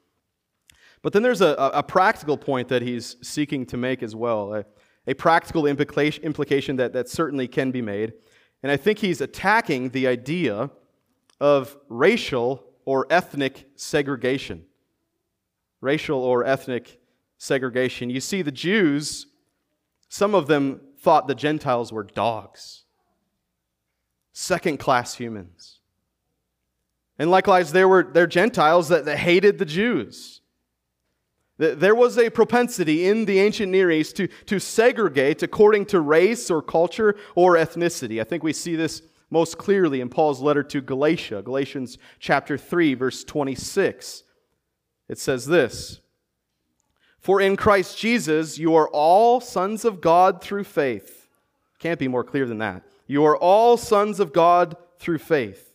But 1.03 1.13
then 1.13 1.23
there's 1.23 1.43
a, 1.43 1.55
a 1.75 1.83
practical 1.83 2.39
point 2.39 2.69
that 2.69 2.81
he's 2.81 3.17
seeking 3.21 3.67
to 3.67 3.77
make 3.77 4.03
as 4.03 4.17
well, 4.17 4.55
a, 4.55 4.65
a 5.07 5.13
practical 5.13 5.67
implication, 5.67 6.25
implication 6.25 6.77
that, 6.77 6.95
that 6.95 7.11
certainly 7.11 7.49
can 7.49 7.71
be 7.71 7.83
made. 7.83 8.15
And 8.63 8.73
I 8.73 8.79
think 8.79 9.01
he's 9.01 9.21
attacking 9.21 9.91
the 9.91 10.07
idea 10.07 10.71
of 11.39 11.77
racial 11.91 12.65
or 12.87 13.07
ethnic 13.11 13.69
segregation. 13.77 14.65
Racial 15.83 16.25
or 16.25 16.47
ethnic 16.47 16.99
segregation. 17.37 18.09
You 18.09 18.21
see, 18.21 18.41
the 18.41 18.53
Jews, 18.53 19.27
some 20.09 20.35
of 20.35 20.47
them 20.47 20.81
thought 20.97 21.29
the 21.29 21.35
Gentiles 21.35 21.93
were 21.93 22.05
dogs 22.05 22.83
second 24.33 24.79
class 24.79 25.15
humans. 25.15 25.81
And 27.19 27.31
likewise, 27.31 27.73
there 27.73 27.89
were 27.89 28.03
there 28.03 28.27
Gentiles 28.27 28.89
that, 28.89 29.05
that 29.05 29.19
hated 29.19 29.59
the 29.59 29.65
Jews. 29.65 30.41
There 31.59 31.95
was 31.95 32.19
a 32.19 32.31
propensity 32.31 33.07
in 33.07 33.27
the 33.27 33.39
ancient 33.39 33.71
Near 33.71 33.91
East 33.91 34.17
to, 34.17 34.27
to 34.47 34.59
segregate 34.59 35.43
according 35.43 35.87
to 35.87 36.01
race 36.01 36.51
or 36.51 36.61
culture 36.61 37.15
or 37.37 37.55
ethnicity. 37.55 38.21
I 38.21 38.25
think 38.25 38.43
we 38.43 38.53
see 38.53 38.75
this 38.75 39.03
most 39.31 39.59
clearly 39.59 40.01
in 40.01 40.09
Paul's 40.09 40.41
letter 40.41 40.63
to 40.65 40.81
Galatia, 40.81 41.43
Galatians 41.43 41.99
chapter 42.19 42.59
3, 42.59 42.95
verse 42.95 43.23
26. 43.23 44.25
It 45.09 45.19
says 45.19 45.47
this 45.47 46.01
For 47.21 47.41
in 47.41 47.57
Christ 47.57 47.97
Jesus 47.99 48.59
you 48.59 48.75
are 48.75 48.89
all 48.89 49.41
sons 49.41 49.85
of 49.85 50.01
God 50.01 50.43
through 50.43 50.65
faith. 50.65 51.29
Can't 51.79 51.99
be 51.99 52.09
more 52.09 52.25
clear 52.25 52.47
than 52.47 52.59
that. 52.59 52.83
You 53.13 53.27
are 53.27 53.37
all 53.37 53.77
sons 53.77 54.21
of 54.21 54.33
God 54.33 54.75
through 54.99 55.19
faith. 55.19 55.75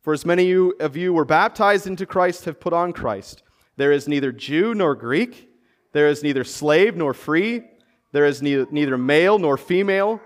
For 0.00 0.12
as 0.12 0.24
many 0.24 0.52
of 0.78 0.96
you 0.96 1.12
were 1.12 1.24
baptized 1.24 1.88
into 1.88 2.06
Christ 2.06 2.44
have 2.44 2.60
put 2.60 2.72
on 2.72 2.92
Christ. 2.92 3.42
There 3.76 3.90
is 3.90 4.06
neither 4.06 4.30
Jew 4.30 4.76
nor 4.76 4.94
Greek, 4.94 5.50
there 5.90 6.06
is 6.06 6.22
neither 6.22 6.44
slave 6.44 6.94
nor 6.94 7.14
free, 7.14 7.64
there 8.12 8.26
is 8.26 8.40
neither 8.40 8.96
male 8.96 9.40
nor 9.40 9.56
female, 9.56 10.20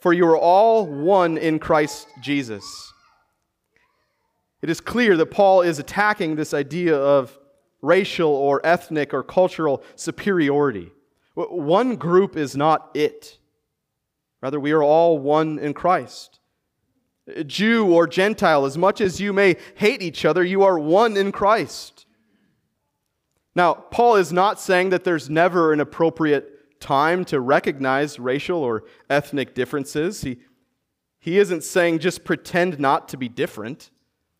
for 0.00 0.14
you 0.14 0.24
are 0.24 0.38
all 0.38 0.86
one 0.86 1.36
in 1.36 1.58
Christ 1.58 2.08
Jesus. 2.22 2.64
It 4.62 4.70
is 4.70 4.80
clear 4.80 5.18
that 5.18 5.30
Paul 5.30 5.60
is 5.60 5.78
attacking 5.78 6.34
this 6.34 6.54
idea 6.54 6.96
of 6.96 7.38
racial 7.82 8.30
or 8.30 8.64
ethnic 8.64 9.12
or 9.12 9.22
cultural 9.22 9.82
superiority. 9.96 10.92
One 11.34 11.96
group 11.96 12.38
is 12.38 12.56
not 12.56 12.90
it. 12.94 13.36
Rather, 14.40 14.58
we 14.58 14.72
are 14.72 14.82
all 14.82 15.18
one 15.18 15.58
in 15.58 15.74
Christ. 15.74 16.40
Jew 17.46 17.92
or 17.92 18.06
Gentile, 18.06 18.64
as 18.64 18.76
much 18.78 19.00
as 19.00 19.20
you 19.20 19.32
may 19.32 19.56
hate 19.74 20.02
each 20.02 20.24
other, 20.24 20.42
you 20.42 20.62
are 20.62 20.78
one 20.78 21.16
in 21.16 21.32
Christ. 21.32 22.06
Now, 23.54 23.74
Paul 23.74 24.16
is 24.16 24.32
not 24.32 24.60
saying 24.60 24.90
that 24.90 25.04
there's 25.04 25.28
never 25.28 25.72
an 25.72 25.80
appropriate 25.80 26.80
time 26.80 27.24
to 27.26 27.40
recognize 27.40 28.18
racial 28.18 28.62
or 28.62 28.84
ethnic 29.08 29.54
differences. 29.54 30.22
He, 30.22 30.38
he 31.18 31.38
isn't 31.38 31.62
saying 31.62 31.98
just 31.98 32.24
pretend 32.24 32.78
not 32.80 33.08
to 33.10 33.16
be 33.16 33.28
different. 33.28 33.90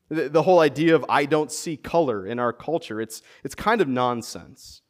The, 0.08 0.28
the 0.28 0.42
whole 0.42 0.60
idea 0.60 0.94
of 0.94 1.04
I 1.08 1.26
don't 1.26 1.52
see 1.52 1.76
color 1.76 2.26
in 2.26 2.38
our 2.38 2.52
culture, 2.52 3.00
it's, 3.00 3.22
it's 3.44 3.54
kind 3.54 3.80
of 3.80 3.88
nonsense. 3.88 4.82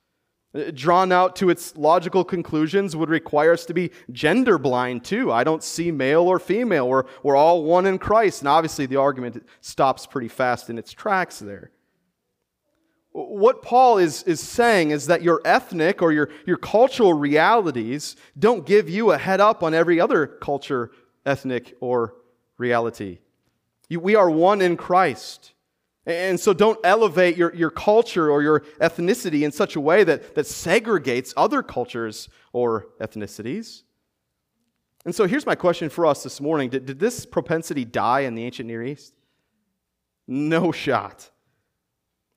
Uh, 0.52 0.72
drawn 0.74 1.12
out 1.12 1.36
to 1.36 1.48
its 1.48 1.76
logical 1.76 2.24
conclusions 2.24 2.96
would 2.96 3.08
require 3.08 3.52
us 3.52 3.64
to 3.64 3.74
be 3.74 3.92
gender 4.10 4.58
blind 4.58 5.04
too. 5.04 5.30
I 5.30 5.44
don't 5.44 5.62
see 5.62 5.92
male 5.92 6.22
or 6.22 6.40
female. 6.40 6.88
We're, 6.88 7.04
we're 7.22 7.36
all 7.36 7.62
one 7.62 7.86
in 7.86 7.98
Christ. 7.98 8.42
And 8.42 8.48
obviously, 8.48 8.86
the 8.86 8.96
argument 8.96 9.46
stops 9.60 10.06
pretty 10.06 10.26
fast 10.28 10.68
in 10.68 10.76
its 10.76 10.92
tracks 10.92 11.38
there. 11.38 11.70
What 13.12 13.62
Paul 13.62 13.98
is, 13.98 14.22
is 14.24 14.40
saying 14.40 14.90
is 14.90 15.06
that 15.06 15.22
your 15.22 15.40
ethnic 15.44 16.02
or 16.02 16.12
your, 16.12 16.30
your 16.46 16.56
cultural 16.56 17.12
realities 17.12 18.16
don't 18.38 18.66
give 18.66 18.88
you 18.88 19.12
a 19.12 19.18
head 19.18 19.40
up 19.40 19.62
on 19.62 19.74
every 19.74 20.00
other 20.00 20.26
culture, 20.26 20.90
ethnic, 21.26 21.76
or 21.80 22.14
reality. 22.56 23.18
You, 23.88 24.00
we 24.00 24.14
are 24.14 24.30
one 24.30 24.60
in 24.62 24.76
Christ. 24.76 25.52
And 26.06 26.40
so 26.40 26.52
don't 26.54 26.78
elevate 26.82 27.36
your, 27.36 27.54
your 27.54 27.70
culture 27.70 28.30
or 28.30 28.42
your 28.42 28.60
ethnicity 28.80 29.42
in 29.42 29.52
such 29.52 29.76
a 29.76 29.80
way 29.80 30.02
that, 30.04 30.34
that 30.34 30.46
segregates 30.46 31.34
other 31.36 31.62
cultures 31.62 32.28
or 32.52 32.88
ethnicities. 33.00 33.82
And 35.04 35.14
so 35.14 35.26
here's 35.26 35.46
my 35.46 35.54
question 35.54 35.88
for 35.88 36.06
us 36.06 36.22
this 36.22 36.40
morning 36.40 36.70
Did, 36.70 36.86
did 36.86 36.98
this 36.98 37.26
propensity 37.26 37.84
die 37.84 38.20
in 38.20 38.34
the 38.34 38.44
ancient 38.44 38.66
Near 38.66 38.82
East? 38.82 39.14
No 40.26 40.72
shot. 40.72 41.30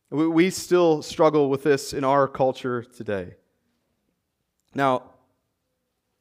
We, 0.10 0.28
we 0.28 0.50
still 0.50 1.02
struggle 1.02 1.50
with 1.50 1.64
this 1.64 1.94
in 1.94 2.04
our 2.04 2.28
culture 2.28 2.84
today. 2.84 3.36
Now, 4.76 5.04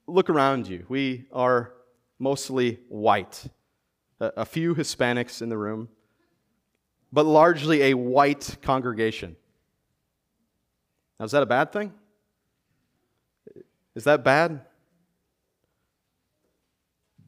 look 0.06 0.30
around 0.30 0.68
you. 0.68 0.86
We 0.88 1.26
are 1.32 1.72
mostly 2.18 2.80
white, 2.88 3.46
a, 4.20 4.26
a 4.38 4.44
few 4.44 4.74
Hispanics 4.76 5.42
in 5.42 5.48
the 5.48 5.58
room 5.58 5.88
but 7.12 7.26
largely 7.26 7.82
a 7.82 7.94
white 7.94 8.56
congregation. 8.62 9.36
Now, 11.18 11.26
is 11.26 11.32
that 11.32 11.42
a 11.42 11.46
bad 11.46 11.72
thing? 11.72 11.92
Is 13.94 14.04
that 14.04 14.24
bad? 14.24 14.62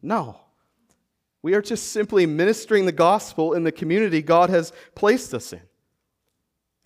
No. 0.00 0.40
We 1.42 1.54
are 1.54 1.62
just 1.62 1.92
simply 1.92 2.24
ministering 2.24 2.86
the 2.86 2.92
gospel 2.92 3.52
in 3.52 3.64
the 3.64 3.72
community 3.72 4.22
God 4.22 4.48
has 4.48 4.72
placed 4.94 5.34
us 5.34 5.52
in. 5.52 5.60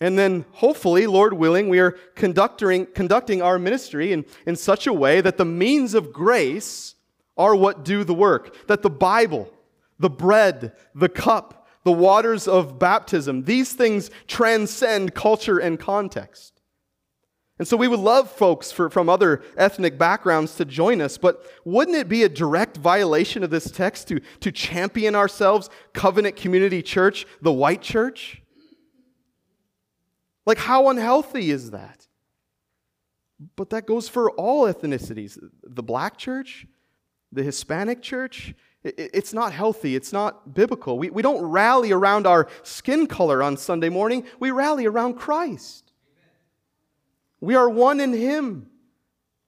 And 0.01 0.17
then, 0.17 0.45
hopefully, 0.53 1.07
Lord 1.07 1.33
willing, 1.33 1.67
we 1.67 1.79
are 1.79 1.91
conducting, 2.15 2.85
conducting 2.85 3.41
our 3.41 3.59
ministry 3.59 4.13
in, 4.13 4.25
in 4.45 4.55
such 4.55 4.87
a 4.87 4.93
way 4.93 5.19
that 5.19 5.37
the 5.37 5.45
means 5.45 5.93
of 5.93 6.13
grace 6.13 6.95
are 7.37 7.55
what 7.55 7.83
do 7.83 8.03
the 8.03 8.13
work. 8.13 8.67
That 8.67 8.81
the 8.81 8.89
Bible, 8.89 9.51
the 9.97 10.09
bread, 10.09 10.73
the 10.95 11.09
cup, 11.09 11.58
the 11.83 11.91
waters 11.91 12.47
of 12.47 12.79
baptism. 12.79 13.43
These 13.43 13.73
things 13.73 14.11
transcend 14.27 15.13
culture 15.13 15.59
and 15.59 15.79
context. 15.79 16.59
And 17.59 17.67
so 17.67 17.75
we 17.75 17.89
would 17.89 17.99
love 17.99 18.31
folks 18.31 18.71
for, 18.71 18.89
from 18.89 19.09
other 19.09 19.43
ethnic 19.57 19.97
backgrounds 19.97 20.55
to 20.55 20.65
join 20.65 21.01
us, 21.01 21.17
but 21.17 21.45
wouldn't 21.65 21.97
it 21.97 22.07
be 22.07 22.23
a 22.23 22.29
direct 22.29 22.77
violation 22.77 23.43
of 23.43 23.49
this 23.49 23.69
text 23.69 24.07
to, 24.07 24.21
to 24.39 24.51
champion 24.51 25.13
ourselves, 25.13 25.69
Covenant 25.93 26.37
Community 26.37 26.81
Church, 26.81 27.27
the 27.41 27.51
white 27.51 27.81
church? 27.81 28.41
Like, 30.45 30.57
how 30.57 30.87
unhealthy 30.87 31.51
is 31.51 31.71
that? 31.71 32.07
But 33.57 33.69
that 33.71 33.85
goes 33.85 34.07
for 34.07 34.31
all 34.31 34.65
ethnicities 34.65 35.37
the 35.61 35.83
black 35.83 36.17
church, 36.17 36.65
the 37.31 37.43
Hispanic 37.43 38.01
church, 38.01 38.55
it's 38.83 39.33
not 39.33 39.51
healthy. 39.51 39.95
It's 39.95 40.13
not 40.13 40.53
biblical. 40.53 40.97
We, 40.97 41.09
we 41.09 41.21
don't 41.21 41.43
rally 41.43 41.91
around 41.91 42.25
our 42.25 42.47
skin 42.63 43.07
color 43.07 43.43
on 43.43 43.57
Sunday 43.57 43.89
morning. 43.89 44.23
We 44.39 44.51
rally 44.51 44.85
around 44.85 45.15
Christ. 45.15 45.91
We 47.41 47.55
are 47.55 47.69
one 47.69 47.99
in 47.99 48.13
Him. 48.13 48.67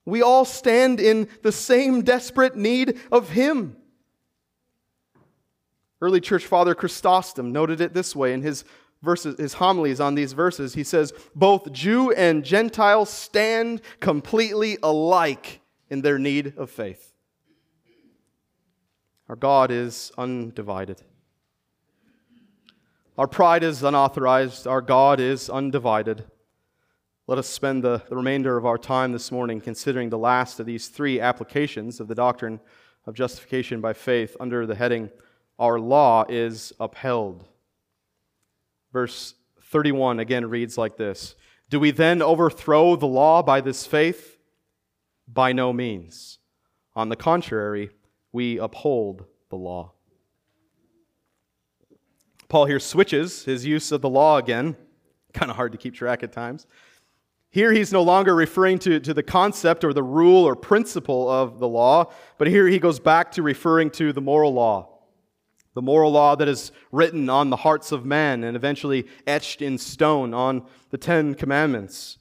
We 0.05 0.21
all 0.21 0.45
stand 0.45 0.99
in 0.99 1.29
the 1.43 1.51
same 1.51 2.01
desperate 2.01 2.55
need 2.55 2.99
of 3.11 3.29
Him. 3.29 3.77
Early 6.01 6.19
church 6.19 6.45
father 6.45 6.73
Chrysostom 6.73 7.51
noted 7.51 7.79
it 7.79 7.93
this 7.93 8.15
way 8.15 8.33
in 8.33 8.41
his 8.41 8.65
verses, 9.03 9.37
his 9.37 9.53
homilies 9.53 9.99
on 9.99 10.15
these 10.15 10.33
verses. 10.33 10.73
He 10.73 10.83
says, 10.83 11.13
Both 11.35 11.71
Jew 11.71 12.11
and 12.11 12.43
Gentile 12.43 13.05
stand 13.05 13.81
completely 13.99 14.79
alike 14.81 15.61
in 15.91 16.01
their 16.01 16.17
need 16.17 16.53
of 16.57 16.71
faith. 16.71 17.13
Our 19.31 19.37
God 19.37 19.71
is 19.71 20.11
undivided. 20.17 21.01
Our 23.17 23.27
pride 23.27 23.63
is 23.63 23.81
unauthorized. 23.81 24.67
Our 24.67 24.81
God 24.81 25.21
is 25.21 25.49
undivided. 25.49 26.25
Let 27.27 27.37
us 27.37 27.47
spend 27.47 27.81
the, 27.81 28.03
the 28.09 28.17
remainder 28.17 28.57
of 28.57 28.65
our 28.65 28.77
time 28.77 29.13
this 29.13 29.31
morning 29.31 29.61
considering 29.61 30.09
the 30.09 30.17
last 30.17 30.59
of 30.59 30.65
these 30.65 30.89
three 30.89 31.21
applications 31.21 32.01
of 32.01 32.09
the 32.09 32.15
doctrine 32.15 32.59
of 33.05 33.13
justification 33.13 33.79
by 33.79 33.93
faith 33.93 34.35
under 34.37 34.65
the 34.65 34.75
heading, 34.75 35.09
Our 35.57 35.79
Law 35.79 36.25
is 36.27 36.73
Upheld. 36.77 37.45
Verse 38.91 39.35
31 39.61 40.19
again 40.19 40.49
reads 40.49 40.77
like 40.77 40.97
this 40.97 41.35
Do 41.69 41.79
we 41.79 41.91
then 41.91 42.21
overthrow 42.21 42.97
the 42.97 43.07
law 43.07 43.41
by 43.41 43.61
this 43.61 43.85
faith? 43.85 44.39
By 45.25 45.53
no 45.53 45.71
means. 45.71 46.39
On 46.97 47.07
the 47.07 47.15
contrary, 47.15 47.91
we 48.31 48.57
uphold 48.57 49.25
the 49.49 49.55
law. 49.55 49.93
Paul 52.49 52.65
here 52.65 52.79
switches 52.79 53.45
his 53.45 53.65
use 53.65 53.91
of 53.91 54.01
the 54.01 54.09
law 54.09 54.37
again. 54.37 54.75
Kind 55.33 55.49
of 55.49 55.55
hard 55.55 55.71
to 55.71 55.77
keep 55.77 55.93
track 55.93 56.23
at 56.23 56.33
times. 56.33 56.67
Here 57.49 57.71
he's 57.73 57.91
no 57.91 58.01
longer 58.01 58.33
referring 58.33 58.79
to, 58.79 58.99
to 59.01 59.13
the 59.13 59.23
concept 59.23 59.83
or 59.83 59.93
the 59.93 60.03
rule 60.03 60.45
or 60.45 60.55
principle 60.55 61.29
of 61.29 61.59
the 61.59 61.67
law, 61.67 62.11
but 62.37 62.47
here 62.47 62.67
he 62.67 62.79
goes 62.79 62.99
back 62.99 63.31
to 63.33 63.41
referring 63.41 63.89
to 63.91 64.13
the 64.13 64.21
moral 64.21 64.53
law. 64.53 64.99
The 65.73 65.81
moral 65.81 66.11
law 66.11 66.35
that 66.35 66.47
is 66.47 66.71
written 66.91 67.29
on 67.29 67.49
the 67.49 67.57
hearts 67.57 67.91
of 67.91 68.05
men 68.05 68.43
and 68.43 68.55
eventually 68.55 69.05
etched 69.27 69.61
in 69.61 69.77
stone 69.77 70.33
on 70.33 70.65
the 70.89 70.97
Ten 70.97 71.33
Commandments. 71.33 72.17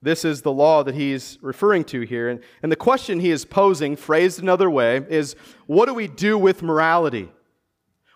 This 0.00 0.24
is 0.24 0.42
the 0.42 0.52
law 0.52 0.84
that 0.84 0.94
he's 0.94 1.38
referring 1.42 1.84
to 1.84 2.02
here. 2.02 2.28
And, 2.28 2.40
and 2.62 2.70
the 2.70 2.76
question 2.76 3.20
he 3.20 3.30
is 3.30 3.44
posing, 3.44 3.96
phrased 3.96 4.40
another 4.40 4.70
way, 4.70 5.04
is 5.08 5.34
what 5.66 5.86
do 5.86 5.94
we 5.94 6.06
do 6.06 6.38
with 6.38 6.62
morality? 6.62 7.30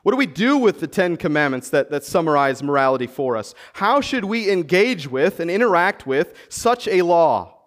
What 0.03 0.13
do 0.13 0.19
we 0.19 0.27
do 0.27 0.59
with 0.59 0.81
the 0.81 0.87
Ten 0.87 1.17
Commandments 1.17 1.71
that, 1.71 1.91
that 1.91 2.05
summarize 2.05 2.63
morality 2.63 3.07
for 3.07 3.37
us? 3.37 3.55
How 3.75 4.01
should 4.01 4.25
we 4.25 4.51
engage 4.51 5.09
with 5.09 5.39
and 5.39 5.51
interact 5.51 6.07
with 6.07 6.35
such 6.49 6.89
a 6.89 7.03
law? 7.03 7.59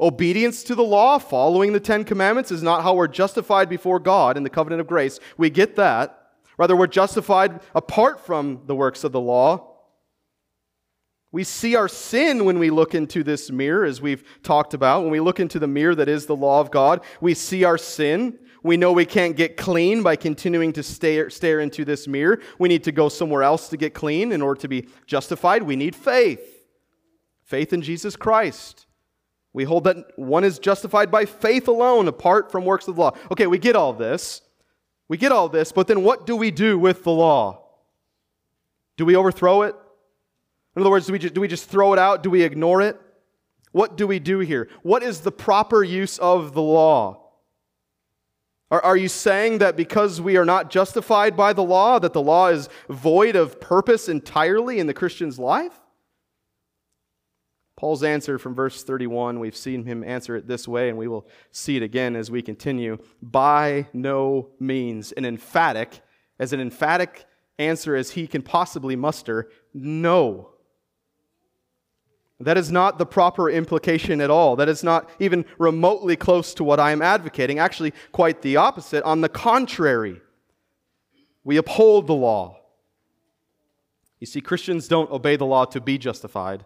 Obedience 0.00 0.62
to 0.64 0.76
the 0.76 0.84
law, 0.84 1.18
following 1.18 1.72
the 1.72 1.80
Ten 1.80 2.04
Commandments, 2.04 2.52
is 2.52 2.62
not 2.62 2.84
how 2.84 2.94
we're 2.94 3.08
justified 3.08 3.68
before 3.68 3.98
God 3.98 4.36
in 4.36 4.44
the 4.44 4.50
covenant 4.50 4.80
of 4.80 4.86
grace. 4.86 5.18
We 5.36 5.50
get 5.50 5.74
that. 5.74 6.14
Rather, 6.56 6.76
we're 6.76 6.86
justified 6.86 7.60
apart 7.74 8.24
from 8.24 8.62
the 8.66 8.76
works 8.76 9.02
of 9.02 9.10
the 9.10 9.20
law. 9.20 9.67
We 11.30 11.44
see 11.44 11.76
our 11.76 11.88
sin 11.88 12.44
when 12.44 12.58
we 12.58 12.70
look 12.70 12.94
into 12.94 13.22
this 13.22 13.50
mirror, 13.50 13.84
as 13.84 14.00
we've 14.00 14.24
talked 14.42 14.72
about. 14.72 15.02
When 15.02 15.10
we 15.10 15.20
look 15.20 15.40
into 15.40 15.58
the 15.58 15.66
mirror 15.66 15.94
that 15.94 16.08
is 16.08 16.26
the 16.26 16.36
law 16.36 16.60
of 16.60 16.70
God, 16.70 17.02
we 17.20 17.34
see 17.34 17.64
our 17.64 17.76
sin. 17.76 18.38
We 18.62 18.76
know 18.76 18.92
we 18.92 19.04
can't 19.04 19.36
get 19.36 19.56
clean 19.56 20.02
by 20.02 20.16
continuing 20.16 20.72
to 20.72 20.82
stare, 20.82 21.28
stare 21.30 21.60
into 21.60 21.84
this 21.84 22.08
mirror. 22.08 22.40
We 22.58 22.68
need 22.68 22.84
to 22.84 22.92
go 22.92 23.08
somewhere 23.08 23.42
else 23.42 23.68
to 23.68 23.76
get 23.76 23.92
clean 23.94 24.32
in 24.32 24.40
order 24.40 24.60
to 24.62 24.68
be 24.68 24.88
justified. 25.06 25.62
We 25.62 25.76
need 25.76 25.94
faith 25.94 26.54
faith 27.48 27.72
in 27.72 27.80
Jesus 27.80 28.14
Christ. 28.14 28.86
We 29.54 29.64
hold 29.64 29.84
that 29.84 29.96
one 30.16 30.44
is 30.44 30.58
justified 30.58 31.10
by 31.10 31.24
faith 31.24 31.66
alone, 31.66 32.06
apart 32.06 32.52
from 32.52 32.66
works 32.66 32.86
of 32.86 32.96
the 32.96 33.00
law. 33.00 33.16
Okay, 33.32 33.46
we 33.46 33.58
get 33.58 33.74
all 33.74 33.94
this. 33.94 34.42
We 35.08 35.16
get 35.16 35.32
all 35.32 35.48
this, 35.48 35.72
but 35.72 35.86
then 35.86 36.02
what 36.02 36.26
do 36.26 36.36
we 36.36 36.50
do 36.50 36.78
with 36.78 37.04
the 37.04 37.10
law? 37.10 37.64
Do 38.98 39.06
we 39.06 39.16
overthrow 39.16 39.62
it? 39.62 39.74
In 40.78 40.82
other 40.82 40.90
words, 40.90 41.08
do 41.08 41.12
we, 41.12 41.18
just, 41.18 41.34
do 41.34 41.40
we 41.40 41.48
just 41.48 41.68
throw 41.68 41.92
it 41.92 41.98
out? 41.98 42.22
Do 42.22 42.30
we 42.30 42.44
ignore 42.44 42.80
it? 42.80 43.00
What 43.72 43.96
do 43.96 44.06
we 44.06 44.20
do 44.20 44.38
here? 44.38 44.68
What 44.84 45.02
is 45.02 45.22
the 45.22 45.32
proper 45.32 45.82
use 45.82 46.18
of 46.18 46.54
the 46.54 46.62
law? 46.62 47.32
Are, 48.70 48.80
are 48.84 48.96
you 48.96 49.08
saying 49.08 49.58
that 49.58 49.76
because 49.76 50.20
we 50.20 50.36
are 50.36 50.44
not 50.44 50.70
justified 50.70 51.36
by 51.36 51.52
the 51.52 51.64
law, 51.64 51.98
that 51.98 52.12
the 52.12 52.22
law 52.22 52.46
is 52.46 52.68
void 52.88 53.34
of 53.34 53.60
purpose 53.60 54.08
entirely 54.08 54.78
in 54.78 54.86
the 54.86 54.94
Christian's 54.94 55.36
life? 55.36 55.80
Paul's 57.76 58.04
answer 58.04 58.38
from 58.38 58.54
verse 58.54 58.84
31, 58.84 59.40
we've 59.40 59.56
seen 59.56 59.84
him 59.84 60.04
answer 60.04 60.36
it 60.36 60.46
this 60.46 60.68
way, 60.68 60.88
and 60.90 60.96
we 60.96 61.08
will 61.08 61.26
see 61.50 61.76
it 61.76 61.82
again 61.82 62.14
as 62.14 62.30
we 62.30 62.40
continue. 62.40 62.98
By 63.20 63.88
no 63.92 64.50
means. 64.60 65.10
An 65.10 65.24
emphatic, 65.24 66.02
as 66.38 66.52
an 66.52 66.60
emphatic 66.60 67.26
answer 67.58 67.96
as 67.96 68.12
he 68.12 68.28
can 68.28 68.42
possibly 68.42 68.94
muster, 68.94 69.50
no. 69.74 70.50
That 72.40 72.56
is 72.56 72.70
not 72.70 72.98
the 72.98 73.06
proper 73.06 73.50
implication 73.50 74.20
at 74.20 74.30
all. 74.30 74.54
That 74.54 74.68
is 74.68 74.84
not 74.84 75.10
even 75.18 75.44
remotely 75.58 76.14
close 76.14 76.54
to 76.54 76.64
what 76.64 76.78
I 76.78 76.92
am 76.92 77.02
advocating. 77.02 77.58
Actually, 77.58 77.92
quite 78.12 78.42
the 78.42 78.56
opposite. 78.56 79.02
On 79.02 79.20
the 79.20 79.28
contrary, 79.28 80.20
we 81.42 81.56
uphold 81.56 82.06
the 82.06 82.14
law. 82.14 82.60
You 84.20 84.26
see, 84.26 84.40
Christians 84.40 84.86
don't 84.86 85.10
obey 85.10 85.36
the 85.36 85.46
law 85.46 85.64
to 85.66 85.80
be 85.80 85.98
justified, 85.98 86.64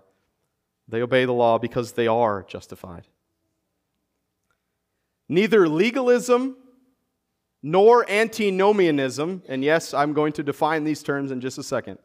They 0.89 1.01
obey 1.01 1.25
the 1.25 1.33
law 1.33 1.59
because 1.59 1.93
they 1.93 2.07
are 2.07 2.43
justified. 2.43 3.07
Neither 5.29 5.69
legalism 5.69 6.57
nor 7.63 8.09
antinomianism, 8.11 9.43
and 9.49 9.63
yes, 9.65 9.95
I'm 9.95 10.13
going 10.13 10.33
to 10.35 10.43
define 10.43 10.85
these 10.85 11.03
terms 11.03 11.31
in 11.31 11.41
just 11.41 11.57
a 11.57 11.63
second. 11.63 11.99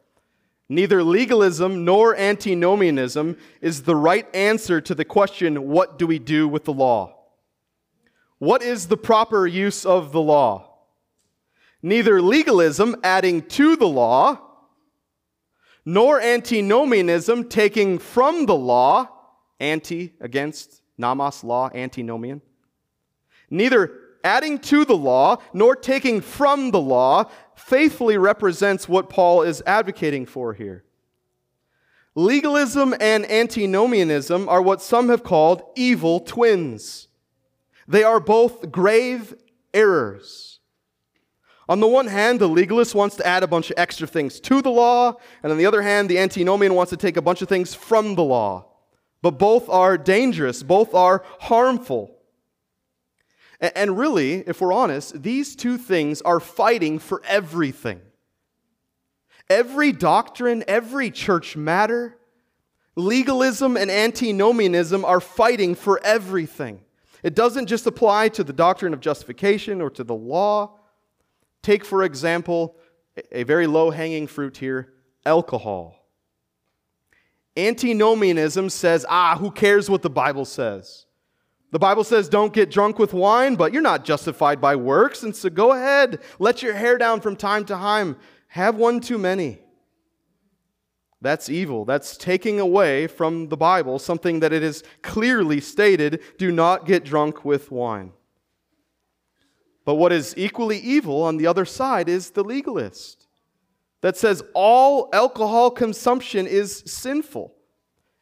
Neither 0.68 1.02
legalism 1.02 1.84
nor 1.84 2.14
antinomianism 2.14 3.36
is 3.60 3.82
the 3.82 3.96
right 3.96 4.26
answer 4.34 4.80
to 4.82 4.94
the 4.94 5.04
question 5.04 5.68
what 5.68 5.98
do 5.98 6.06
we 6.06 6.18
do 6.18 6.46
with 6.46 6.64
the 6.64 6.72
law? 6.72 7.14
What 8.38 8.62
is 8.62 8.88
the 8.88 8.96
proper 8.96 9.46
use 9.46 9.86
of 9.86 10.12
the 10.12 10.20
law? 10.20 10.68
Neither 11.82 12.20
legalism, 12.20 12.96
adding 13.02 13.42
to 13.42 13.76
the 13.76 13.88
law, 13.88 14.40
nor 15.84 16.20
antinomianism, 16.20 17.48
taking 17.48 17.98
from 17.98 18.46
the 18.46 18.54
law, 18.54 19.08
anti, 19.58 20.12
against, 20.20 20.82
nomos, 20.98 21.42
law, 21.42 21.70
antinomian. 21.72 22.42
Neither 23.48 23.92
adding 24.22 24.58
to 24.58 24.84
the 24.84 24.96
law 24.96 25.38
nor 25.52 25.74
taking 25.74 26.20
from 26.20 26.72
the 26.72 26.80
law 26.80 27.30
faithfully 27.58 28.16
represents 28.16 28.88
what 28.88 29.10
Paul 29.10 29.42
is 29.42 29.62
advocating 29.66 30.26
for 30.26 30.54
here. 30.54 30.84
Legalism 32.14 32.94
and 33.00 33.30
antinomianism 33.30 34.48
are 34.48 34.62
what 34.62 34.82
some 34.82 35.08
have 35.08 35.22
called 35.22 35.62
evil 35.76 36.20
twins. 36.20 37.08
They 37.86 38.02
are 38.02 38.20
both 38.20 38.72
grave 38.72 39.34
errors. 39.72 40.58
On 41.68 41.80
the 41.80 41.86
one 41.86 42.06
hand, 42.06 42.40
the 42.40 42.48
legalist 42.48 42.94
wants 42.94 43.16
to 43.16 43.26
add 43.26 43.42
a 43.42 43.46
bunch 43.46 43.70
of 43.70 43.78
extra 43.78 44.06
things 44.06 44.40
to 44.40 44.62
the 44.62 44.70
law, 44.70 45.14
and 45.42 45.52
on 45.52 45.58
the 45.58 45.66
other 45.66 45.82
hand, 45.82 46.08
the 46.08 46.18
antinomian 46.18 46.74
wants 46.74 46.90
to 46.90 46.96
take 46.96 47.16
a 47.16 47.22
bunch 47.22 47.42
of 47.42 47.48
things 47.48 47.74
from 47.74 48.14
the 48.14 48.24
law. 48.24 48.66
But 49.20 49.38
both 49.38 49.68
are 49.68 49.98
dangerous, 49.98 50.62
both 50.62 50.94
are 50.94 51.22
harmful. 51.40 52.17
And 53.60 53.98
really, 53.98 54.34
if 54.46 54.60
we're 54.60 54.72
honest, 54.72 55.22
these 55.22 55.56
two 55.56 55.78
things 55.78 56.22
are 56.22 56.38
fighting 56.38 56.98
for 56.98 57.22
everything. 57.24 58.00
Every 59.50 59.92
doctrine, 59.92 60.62
every 60.68 61.10
church 61.10 61.56
matter, 61.56 62.16
legalism 62.94 63.76
and 63.76 63.90
antinomianism 63.90 65.04
are 65.04 65.20
fighting 65.20 65.74
for 65.74 66.00
everything. 66.04 66.80
It 67.22 67.34
doesn't 67.34 67.66
just 67.66 67.86
apply 67.86 68.28
to 68.30 68.44
the 68.44 68.52
doctrine 68.52 68.92
of 68.92 69.00
justification 69.00 69.80
or 69.80 69.90
to 69.90 70.04
the 70.04 70.14
law. 70.14 70.78
Take, 71.62 71.84
for 71.84 72.04
example, 72.04 72.76
a 73.32 73.42
very 73.42 73.66
low 73.66 73.90
hanging 73.90 74.26
fruit 74.28 74.56
here 74.56 74.92
alcohol. 75.26 75.96
Antinomianism 77.56 78.70
says, 78.70 79.04
ah, 79.08 79.36
who 79.36 79.50
cares 79.50 79.90
what 79.90 80.02
the 80.02 80.10
Bible 80.10 80.44
says? 80.44 81.06
The 81.70 81.78
Bible 81.78 82.04
says 82.04 82.28
don't 82.28 82.52
get 82.52 82.70
drunk 82.70 82.98
with 82.98 83.12
wine, 83.12 83.54
but 83.56 83.72
you're 83.72 83.82
not 83.82 84.04
justified 84.04 84.60
by 84.60 84.76
works, 84.76 85.22
and 85.22 85.36
so 85.36 85.50
go 85.50 85.72
ahead, 85.72 86.20
let 86.38 86.62
your 86.62 86.74
hair 86.74 86.96
down 86.96 87.20
from 87.20 87.36
time 87.36 87.64
to 87.66 87.74
time. 87.74 88.16
Have 88.48 88.76
one 88.76 89.00
too 89.00 89.18
many. 89.18 89.60
That's 91.20 91.50
evil. 91.50 91.84
That's 91.84 92.16
taking 92.16 92.60
away 92.60 93.06
from 93.06 93.48
the 93.48 93.56
Bible 93.56 93.98
something 93.98 94.40
that 94.40 94.52
it 94.52 94.62
is 94.62 94.84
clearly 95.02 95.60
stated 95.60 96.22
do 96.38 96.52
not 96.52 96.86
get 96.86 97.04
drunk 97.04 97.44
with 97.44 97.70
wine. 97.70 98.12
But 99.84 99.96
what 99.96 100.12
is 100.12 100.34
equally 100.36 100.78
evil 100.78 101.22
on 101.22 101.36
the 101.36 101.46
other 101.46 101.64
side 101.64 102.08
is 102.08 102.30
the 102.30 102.44
legalist 102.44 103.26
that 104.00 104.16
says 104.16 104.42
all 104.54 105.08
alcohol 105.12 105.70
consumption 105.70 106.46
is 106.46 106.84
sinful. 106.86 107.54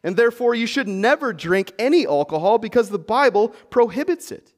And 0.06 0.16
therefore, 0.16 0.54
you 0.54 0.68
should 0.68 0.86
never 0.86 1.32
drink 1.32 1.72
any 1.80 2.06
alcohol 2.06 2.58
because 2.58 2.90
the 2.90 2.98
Bible 2.98 3.48
prohibits 3.70 4.30
it. 4.30 4.52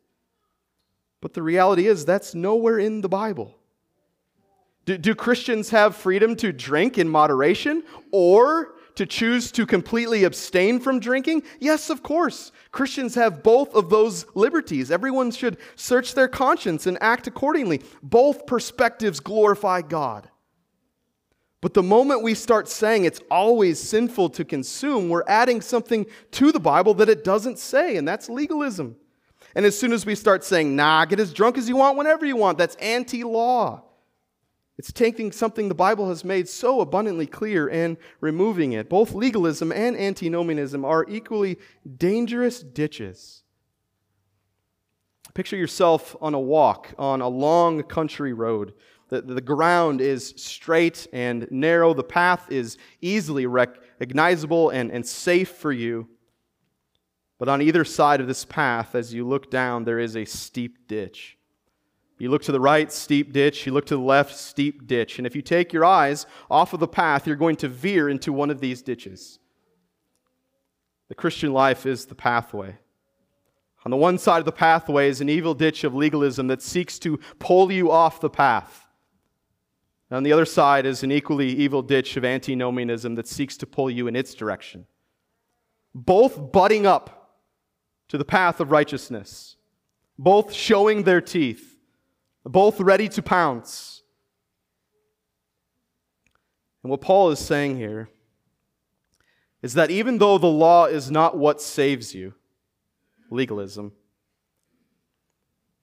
But 1.22 1.32
the 1.32 1.42
reality 1.42 1.87
is, 1.87 2.04
that's 2.04 2.34
nowhere 2.34 2.78
in 2.78 3.00
the 3.00 3.08
Bible. 3.08 3.56
Do, 4.84 4.98
do, 4.98 5.14
Christians 5.14 5.70
have 5.70 5.96
freedom 5.96 6.37
to 6.37 6.52
drink 6.52 6.98
in 6.98 7.08
moderation 7.08 7.82
or 8.12 8.74
to 8.96 9.06
choose 9.06 9.50
to 9.52 9.64
completely 9.64 10.24
abstain 10.24 10.80
from 10.80 11.00
drinking? 11.00 11.44
Yes, 11.61 11.88
of 11.88 12.02
course. 12.02 12.52
Christians 12.70 13.14
have 13.14 13.42
both 13.42 13.74
of 13.74 13.88
those 13.88 14.26
liberties. 14.34 14.90
Everyone 14.90 15.30
should 15.30 15.56
search 15.76 16.12
their 16.12 16.28
conscience 16.28 16.87
and 16.87 16.98
act 17.00 17.26
accordingly. 17.26 17.80
Both 18.02 18.44
perspectives 18.44 19.18
glorify 19.18 19.80
God. 19.80 20.28
But 21.61 21.75
the 21.75 21.83
moment 21.83 22.23
we 22.23 22.35
start 22.35 22.68
saying 22.68 23.05
it's 23.05 23.21
always 23.31 23.81
sinful 23.81 24.31
to 24.31 24.44
consume, 24.44 25.09
we're 25.09 25.25
adding 25.27 25.61
something 25.61 26.07
to 26.33 26.53
the 26.53 26.61
Bible 26.61 26.94
that 26.94 27.09
it 27.09 27.25
doesn't 27.25 27.59
say, 27.59 27.97
and 27.97 28.07
that's 28.07 28.29
legalism. 28.29 28.97
And 29.55 29.66
as 29.66 29.77
soon 29.77 29.92
as 29.92 30.07
we 30.07 30.14
start 30.14 30.44
saying, 30.44 30.77
nah, 30.77 31.05
get 31.05 31.18
as 31.18 31.33
drunk 31.33 31.59
as 31.59 31.68
you 31.68 31.77
want 31.77 31.99
whenever 31.99 32.25
you 32.25 32.37
want, 32.37 32.59
that's 32.59 32.77
anti 32.77 33.25
law. 33.25 33.83
It's 34.79 34.92
taking 34.92 35.33
something 35.33 35.68
the 35.68 35.75
Bible 35.75 36.09
has 36.09 36.25
made 36.25 36.49
so 36.49 36.81
abundantly 36.81 37.27
clear 37.27 37.68
and 37.68 37.97
removing 38.21 38.73
it. 38.73 38.88
Both 38.88 39.12
legalism 39.12 39.73
and 39.73 39.97
antinomianism 39.97 40.85
are 40.85 41.05
equally 41.09 41.59
dangerous 41.97 42.62
ditches. 42.62 43.42
Picture 45.35 45.57
yourself 45.57 46.14
on 46.21 46.35
a 46.35 46.40
walk 46.40 46.94
on 46.97 47.21
a 47.21 47.29
long 47.29 47.83
country 47.83 48.33
road 48.33 48.73
the, 49.09 49.23
the 49.23 49.40
ground 49.40 50.01
is 50.01 50.35
straight 50.37 51.07
and 51.12 51.49
narrow. 51.51 51.94
The 51.94 52.05
path 52.05 52.51
is 52.51 52.77
easily 53.01 53.47
recognizable 53.47 54.71
and, 54.71 54.90
and 54.90 55.07
safe 55.07 55.49
for 55.49 55.73
you. 55.73 56.09
But 57.38 57.49
on 57.49 57.62
either 57.62 57.85
side 57.85 58.21
of 58.21 58.27
this 58.27 58.44
path, 58.44 58.94
as 58.94 59.14
you 59.14 59.27
look 59.27 59.51
down, 59.51 59.85
there 59.85 59.99
is 59.99 60.16
a 60.16 60.25
steep 60.25 60.88
ditch. 60.88 61.38
You 62.18 62.31
look 62.31 62.42
to 62.42 62.53
the 62.53 62.61
right, 62.61 62.92
steep 62.92 63.33
ditch. 63.33 63.64
You 63.64 63.73
look 63.73 63.87
to 63.87 63.97
the 63.97 64.03
left, 64.03 64.35
steep 64.37 64.87
ditch. 64.87 65.18
And 65.18 65.27
if 65.27 65.37
you 65.37 65.42
take 65.42 65.73
your 65.73 65.85
eyes 65.85 66.27
off 66.51 66.73
of 66.73 66.81
the 66.81 66.88
path, 66.88 67.27
you're 67.27 67.37
going 67.37 67.57
to 67.57 67.68
veer 67.68 68.09
into 68.09 68.33
one 68.33 68.51
of 68.51 68.61
these 68.61 68.83
ditches. 68.83 69.38
The 71.09 71.14
Christian 71.14 71.53
life 71.53 71.87
is 71.87 72.07
the 72.07 72.16
pathway. 72.16 72.77
On 73.85 73.90
the 73.90 73.97
one 73.97 74.18
side 74.18 74.40
of 74.40 74.44
the 74.44 74.53
pathway 74.53 75.09
is 75.09 75.21
an 75.21 75.29
evil 75.29 75.55
ditch 75.55 75.85
of 75.85 75.94
legalism 75.94 76.49
that 76.49 76.61
seeks 76.61 76.99
to 76.99 77.18
pull 77.38 77.71
you 77.71 77.90
off 77.90 78.21
the 78.21 78.29
path. 78.29 78.88
On 80.11 80.23
the 80.23 80.33
other 80.33 80.47
side 80.47 80.87
is 80.87 81.03
an 81.03 81.12
equally 81.12 81.49
evil 81.49 81.83
ditch 81.83 82.16
of 82.16 82.25
antinomianism 82.25 83.14
that 83.16 83.29
seeks 83.29 83.57
to 83.59 83.66
pull 83.66 83.90
you 83.90 84.07
in 84.07 84.16
its 84.16 84.35
direction. 84.35 84.87
Both 85.94 86.51
butting 86.53 86.87
up 86.87 87.37
to 88.09 88.16
the 88.16 88.25
path 88.25 88.61
of 88.61 88.71
righteousness, 88.71 89.57
both 90.18 90.53
showing 90.53 91.03
their 91.03 91.21
teeth, 91.21 91.79
both 92.44 92.81
ready 92.81 93.09
to 93.11 93.23
pounce. 93.23 94.03
And 96.83 96.90
what 96.90 97.03
Paul 97.03 97.31
is 97.31 97.38
saying 97.38 97.77
here 97.77 98.09
is 99.61 99.75
that 99.75 99.90
even 99.90 100.18
though 100.18 100.38
the 100.38 100.47
law 100.47 100.87
is 100.87 101.11
not 101.11 101.37
what 101.37 101.61
saves 101.61 102.14
you, 102.14 102.33
legalism, 103.31 103.92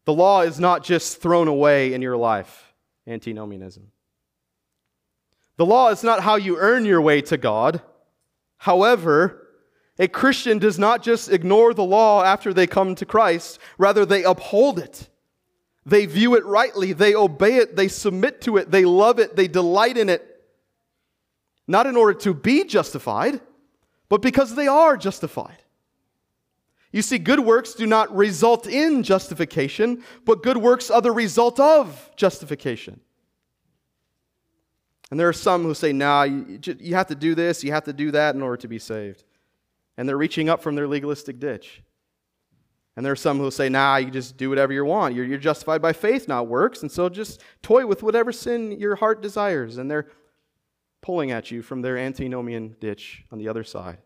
the 0.05 0.13
law 0.13 0.41
is 0.41 0.59
not 0.59 0.83
just 0.83 1.21
thrown 1.21 1.47
away 1.47 1.93
in 1.93 2.01
your 2.01 2.17
life, 2.17 2.73
antinomianism. 3.05 3.91
The 5.57 5.65
law 5.65 5.89
is 5.89 6.03
not 6.03 6.21
how 6.21 6.35
you 6.35 6.57
earn 6.57 6.85
your 6.85 7.01
way 7.01 7.21
to 7.23 7.37
God. 7.37 7.81
However, 8.57 9.47
a 9.97 10.07
Christian 10.07 10.59
does 10.59 10.77
not 10.77 11.01
just 11.01 11.31
ignore 11.31 11.73
the 11.73 11.83
law 11.83 12.23
after 12.23 12.53
they 12.53 12.67
come 12.67 12.95
to 12.95 13.05
Christ, 13.05 13.59
rather, 13.77 14.05
they 14.05 14.23
uphold 14.23 14.79
it. 14.79 15.09
They 15.85 16.05
view 16.05 16.35
it 16.35 16.43
rightly, 16.45 16.93
they 16.93 17.13
obey 17.13 17.57
it, 17.57 17.75
they 17.75 17.87
submit 17.87 18.41
to 18.41 18.57
it, 18.57 18.71
they 18.71 18.85
love 18.85 19.19
it, 19.19 19.35
they 19.35 19.47
delight 19.47 19.97
in 19.97 20.09
it. 20.09 20.41
Not 21.67 21.85
in 21.85 21.95
order 21.95 22.17
to 22.19 22.33
be 22.33 22.63
justified, 22.63 23.39
but 24.09 24.21
because 24.21 24.55
they 24.55 24.67
are 24.67 24.97
justified. 24.97 25.61
You 26.91 27.01
see, 27.01 27.17
good 27.17 27.39
works 27.39 27.73
do 27.73 27.85
not 27.85 28.15
result 28.15 28.67
in 28.67 29.03
justification, 29.03 30.03
but 30.25 30.43
good 30.43 30.57
works 30.57 30.89
are 30.89 31.01
the 31.01 31.11
result 31.11 31.59
of 31.59 32.09
justification. 32.15 32.99
And 35.11 35.19
there 35.19 35.29
are 35.29 35.33
some 35.33 35.63
who 35.63 35.73
say, 35.73 35.93
nah, 35.93 36.23
you, 36.23 36.59
you 36.79 36.95
have 36.95 37.07
to 37.07 37.15
do 37.15 37.35
this, 37.35 37.63
you 37.63 37.71
have 37.71 37.83
to 37.83 37.93
do 37.93 38.11
that 38.11 38.35
in 38.35 38.41
order 38.41 38.57
to 38.57 38.67
be 38.67 38.79
saved. 38.79 39.23
And 39.97 40.09
they're 40.09 40.17
reaching 40.17 40.49
up 40.49 40.61
from 40.61 40.75
their 40.75 40.87
legalistic 40.87 41.39
ditch. 41.39 41.83
And 42.95 43.05
there 43.05 43.11
are 43.11 43.17
some 43.17 43.37
who 43.37 43.51
say, 43.51 43.69
nah, 43.69 43.97
you 43.97 44.09
just 44.09 44.37
do 44.37 44.49
whatever 44.49 44.73
you 44.73 44.83
want. 44.85 45.15
You're, 45.15 45.25
you're 45.25 45.37
justified 45.37 45.81
by 45.81 45.93
faith, 45.93 46.27
not 46.27 46.47
works. 46.47 46.81
And 46.81 46.91
so 46.91 47.09
just 47.09 47.41
toy 47.61 47.85
with 47.85 48.01
whatever 48.01 48.31
sin 48.31 48.71
your 48.71 48.95
heart 48.95 49.21
desires. 49.21 49.77
And 49.77 49.91
they're 49.91 50.07
pulling 51.01 51.31
at 51.31 51.51
you 51.51 51.61
from 51.61 51.81
their 51.81 51.97
antinomian 51.97 52.75
ditch 52.79 53.23
on 53.31 53.37
the 53.37 53.49
other 53.49 53.63
side. 53.63 53.97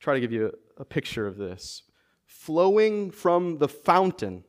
Try 0.00 0.14
to 0.14 0.20
give 0.20 0.32
you 0.32 0.52
a, 0.78 0.82
a 0.82 0.84
picture 0.84 1.26
of 1.26 1.38
this. 1.38 1.84
Flowing 2.26 3.10
from 3.10 3.58
the 3.58 3.68
fountain 3.68 4.44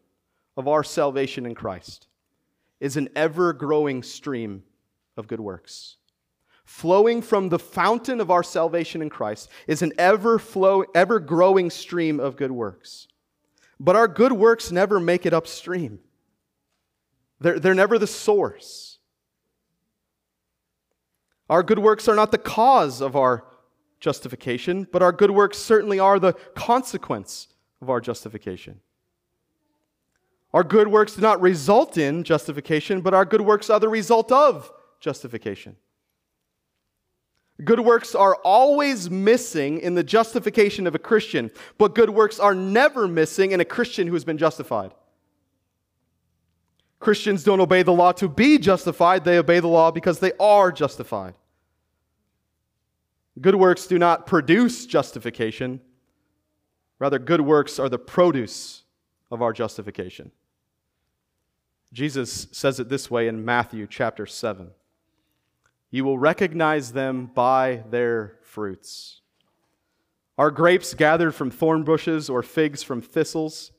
of 0.58 0.68
our 0.68 0.84
salvation 0.84 1.46
in 1.46 1.54
Christ 1.54 2.08
is 2.80 2.98
an 2.98 3.10
ever 3.16 3.54
growing 3.54 4.04
stream 4.04 4.64
of 5.18 5.28
good 5.28 5.40
works. 5.40 5.98
flowing 6.66 7.22
from 7.22 7.50
the 7.50 7.60
fountain 7.60 8.20
of 8.20 8.32
our 8.32 8.44
salvation 8.44 9.02
in 9.02 9.10
Christ, 9.10 9.50
is 9.68 9.82
an 9.82 9.94
ever 9.98 10.40
flow, 10.40 10.84
ever 10.96 11.20
growing 11.20 11.70
stream 11.70 12.20
of 12.20 12.36
good 12.36 12.52
works. 12.52 13.08
But 13.80 13.96
our 13.96 14.08
good 14.08 14.32
works 14.32 14.72
never 14.72 15.00
make 15.00 15.26
it 15.26 15.34
upstream. 15.34 16.00
They're, 17.40 17.60
they're 17.60 17.76
never 17.76 18.00
the 18.00 18.08
source. 18.08 18.98
Our 21.50 21.62
good 21.62 21.80
works 21.80 22.08
are 22.08 22.16
not 22.16 22.32
the 22.32 22.40
cause 22.40 23.02
of 23.02 23.16
our 23.16 23.46
justification, 24.00 24.88
but 24.92 25.04
our 25.04 25.12
good 25.12 25.32
works 25.32 25.58
certainly 25.58 26.00
are 26.00 26.20
the 26.20 26.34
consequence 26.56 27.48
of 27.82 27.90
our 27.90 28.02
justification. 28.02 28.80
Our 30.56 30.64
good 30.64 30.88
works 30.88 31.16
do 31.16 31.22
not 31.22 31.42
result 31.42 31.98
in 31.98 32.24
justification, 32.24 33.02
but 33.02 33.14
our 33.14 33.26
good 33.26 33.42
works 33.42 33.70
are 33.70 33.78
the 33.78 33.90
result 33.90 34.32
of 34.32 34.72
justification. 35.02 35.76
Good 37.62 37.82
works 37.82 38.16
are 38.16 38.36
always 38.36 39.10
missing 39.10 39.82
in 39.82 39.96
the 39.96 40.04
justification 40.04 40.88
of 40.88 40.96
a 40.96 41.00
Christian, 41.00 41.52
but 41.78 41.94
good 41.94 42.10
works 42.10 42.40
are 42.40 42.56
never 42.56 43.06
missing 43.06 43.52
in 43.52 43.60
a 43.60 43.66
Christian 43.66 44.08
who 44.08 44.14
has 44.14 44.24
been 44.24 44.38
justified. 44.38 44.94
Christians 47.02 47.44
don't 47.44 47.60
obey 47.60 47.84
the 47.84 47.92
law 47.92 48.14
to 48.14 48.30
be 48.30 48.58
justified, 48.58 49.26
they 49.26 49.38
obey 49.38 49.60
the 49.60 49.68
law 49.68 49.92
because 49.92 50.20
they 50.20 50.32
are 50.40 50.72
justified. 50.72 51.34
Good 53.42 53.56
works 53.56 53.88
do 53.88 54.00
not 54.00 54.26
produce 54.26 54.86
justification, 54.86 55.82
rather, 56.98 57.20
good 57.20 57.42
works 57.42 57.78
are 57.78 57.90
the 57.90 58.00
produce 58.00 58.84
of 59.30 59.42
our 59.42 59.52
justification. 59.52 60.32
Jesus 61.96 62.48
says 62.52 62.82
it 62.82 62.90
this 62.90 63.10
way 63.10 63.30
in 63.30 63.46
Matthew 63.46 63.88
chapter 63.90 64.26
7 64.26 64.72
You 65.92 66.04
will 66.04 66.20
recognize 66.20 66.92
them 66.92 67.32
by 67.34 67.86
their 67.90 68.36
fruits. 68.44 69.22
Are 70.38 70.52
grapes 70.52 70.94
gathered 70.94 71.34
from 71.34 71.50
thorn 71.50 71.86
bushes 71.86 72.30
or 72.30 72.44
figs 72.44 72.84
from 72.84 73.02
thistles? 73.02 73.72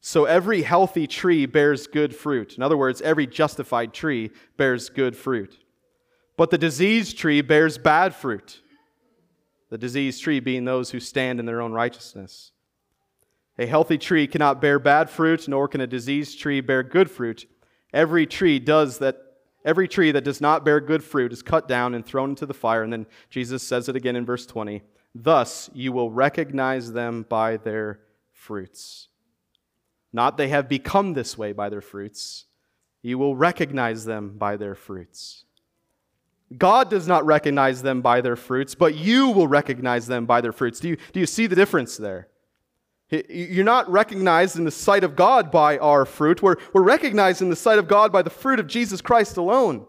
So 0.00 0.26
every 0.26 0.62
healthy 0.62 1.08
tree 1.08 1.44
bears 1.44 1.88
good 1.88 2.14
fruit. 2.14 2.56
In 2.56 2.62
other 2.62 2.76
words, 2.76 3.02
every 3.02 3.26
justified 3.26 3.92
tree 3.92 4.30
bears 4.56 4.88
good 4.88 5.16
fruit. 5.16 5.58
But 6.36 6.50
the 6.50 6.58
diseased 6.58 7.18
tree 7.18 7.40
bears 7.40 7.78
bad 7.78 8.14
fruit. 8.14 8.60
The 9.70 9.78
diseased 9.78 10.22
tree 10.22 10.38
being 10.38 10.64
those 10.64 10.92
who 10.92 11.00
stand 11.00 11.40
in 11.40 11.46
their 11.46 11.60
own 11.60 11.72
righteousness. 11.72 12.52
A 13.58 13.66
healthy 13.66 13.98
tree 13.98 14.26
cannot 14.26 14.60
bear 14.60 14.78
bad 14.78 15.08
fruit, 15.08 15.46
nor 15.46 15.68
can 15.68 15.80
a 15.80 15.86
diseased 15.86 16.40
tree 16.40 16.60
bear 16.60 16.82
good 16.82 17.10
fruit. 17.10 17.46
Every 17.92 18.26
tree 18.26 18.58
does 18.58 18.98
that 18.98 19.16
every 19.64 19.88
tree 19.88 20.10
that 20.10 20.24
does 20.24 20.40
not 20.40 20.64
bear 20.64 20.80
good 20.80 21.02
fruit 21.02 21.32
is 21.32 21.42
cut 21.42 21.68
down 21.68 21.94
and 21.94 22.04
thrown 22.04 22.30
into 22.30 22.46
the 22.46 22.54
fire. 22.54 22.82
And 22.82 22.92
then 22.92 23.06
Jesus 23.30 23.62
says 23.62 23.88
it 23.88 23.96
again 23.96 24.16
in 24.16 24.26
verse 24.26 24.44
20. 24.46 24.82
Thus 25.14 25.70
you 25.72 25.92
will 25.92 26.10
recognize 26.10 26.92
them 26.92 27.24
by 27.28 27.56
their 27.56 28.00
fruits. 28.32 29.08
Not 30.12 30.36
they 30.36 30.48
have 30.48 30.68
become 30.68 31.14
this 31.14 31.38
way 31.38 31.52
by 31.52 31.68
their 31.68 31.80
fruits. 31.80 32.46
You 33.02 33.18
will 33.18 33.36
recognize 33.36 34.04
them 34.04 34.36
by 34.36 34.56
their 34.56 34.74
fruits. 34.74 35.44
God 36.56 36.90
does 36.90 37.08
not 37.08 37.24
recognize 37.24 37.82
them 37.82 38.00
by 38.00 38.20
their 38.20 38.36
fruits, 38.36 38.74
but 38.74 38.94
you 38.94 39.28
will 39.28 39.48
recognize 39.48 40.06
them 40.06 40.26
by 40.26 40.40
their 40.40 40.52
fruits. 40.52 40.78
Do 40.78 40.88
you, 40.88 40.96
do 41.12 41.20
you 41.20 41.26
see 41.26 41.46
the 41.46 41.56
difference 41.56 41.96
there? 41.96 42.28
You're 43.28 43.64
not 43.64 43.90
recognized 43.90 44.56
in 44.56 44.64
the 44.64 44.70
sight 44.70 45.04
of 45.04 45.16
God 45.16 45.50
by 45.50 45.78
our 45.78 46.04
fruit. 46.04 46.42
We're, 46.42 46.56
we're 46.72 46.82
recognized 46.82 47.42
in 47.42 47.50
the 47.50 47.56
sight 47.56 47.78
of 47.78 47.88
God 47.88 48.12
by 48.12 48.22
the 48.22 48.30
fruit 48.30 48.60
of 48.60 48.66
Jesus 48.66 49.00
Christ 49.00 49.36
alone. 49.36 49.86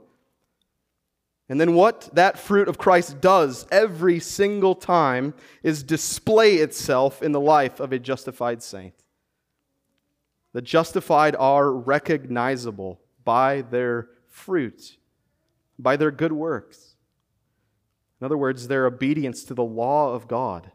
And 1.47 1.61
then 1.61 1.75
what 1.75 2.09
that 2.13 2.39
fruit 2.39 2.67
of 2.67 2.77
Christ 2.77 3.21
does 3.21 3.67
every 3.71 4.19
single 4.19 4.73
time 4.73 5.33
is 5.61 5.83
display 5.83 6.55
itself 6.55 7.21
in 7.21 7.31
the 7.31 7.39
life 7.39 7.79
of 7.79 7.91
a 7.91 7.99
justified 7.99 8.63
saint. 8.63 8.95
The 10.53 10.61
justified 10.61 11.35
are 11.35 11.71
recognizable 11.71 12.99
by 13.23 13.61
their 13.61 14.09
fruit, 14.27 14.97
by 15.77 15.97
their 15.97 16.11
good 16.11 16.31
works. 16.31 16.95
In 18.19 18.25
other 18.25 18.37
words, 18.37 18.67
their 18.67 18.85
obedience 18.85 19.43
to 19.43 19.53
the 19.53 19.63
law 19.63 20.13
of 20.13 20.27
God. 20.27 20.71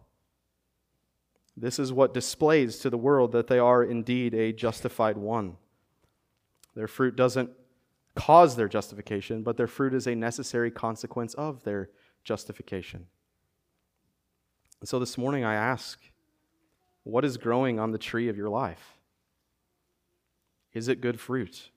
This 1.57 1.79
is 1.79 1.93
what 1.93 2.15
displays 2.15 2.79
to 2.79 2.91
the 2.91 2.99
world 2.99 3.33
that 3.33 3.47
they 3.47 3.59
are 3.59 3.83
indeed 3.83 4.35
a 4.35 4.53
justified 4.53 5.17
one. 5.17 5.57
Their 6.75 6.89
fruit 6.89 7.17
doesn't 7.17 7.51
cause 8.15 8.57
their 8.57 8.69
justification, 8.69 9.43
but 9.43 9.57
their 9.57 9.67
fruit 9.67 9.95
is 9.95 10.07
a 10.07 10.15
necessary 10.15 10.71
consequence 10.71 11.35
of 11.35 11.63
their 11.65 11.91
justification. 12.25 13.07
And 14.81 14.89
so 14.89 14.99
this 14.99 15.19
morning 15.19 15.45
I 15.45 15.55
ask, 15.55 16.01
what 17.05 17.25
is 17.25 17.37
growing 17.37 17.79
on 17.79 17.93
the 17.93 17.99
tree 17.99 18.29
of 18.29 18.37
your 18.37 18.49
life? 18.49 18.99
Is 20.73 20.89
it 20.89 21.01
good 21.01 21.19
fruit? 21.19 21.71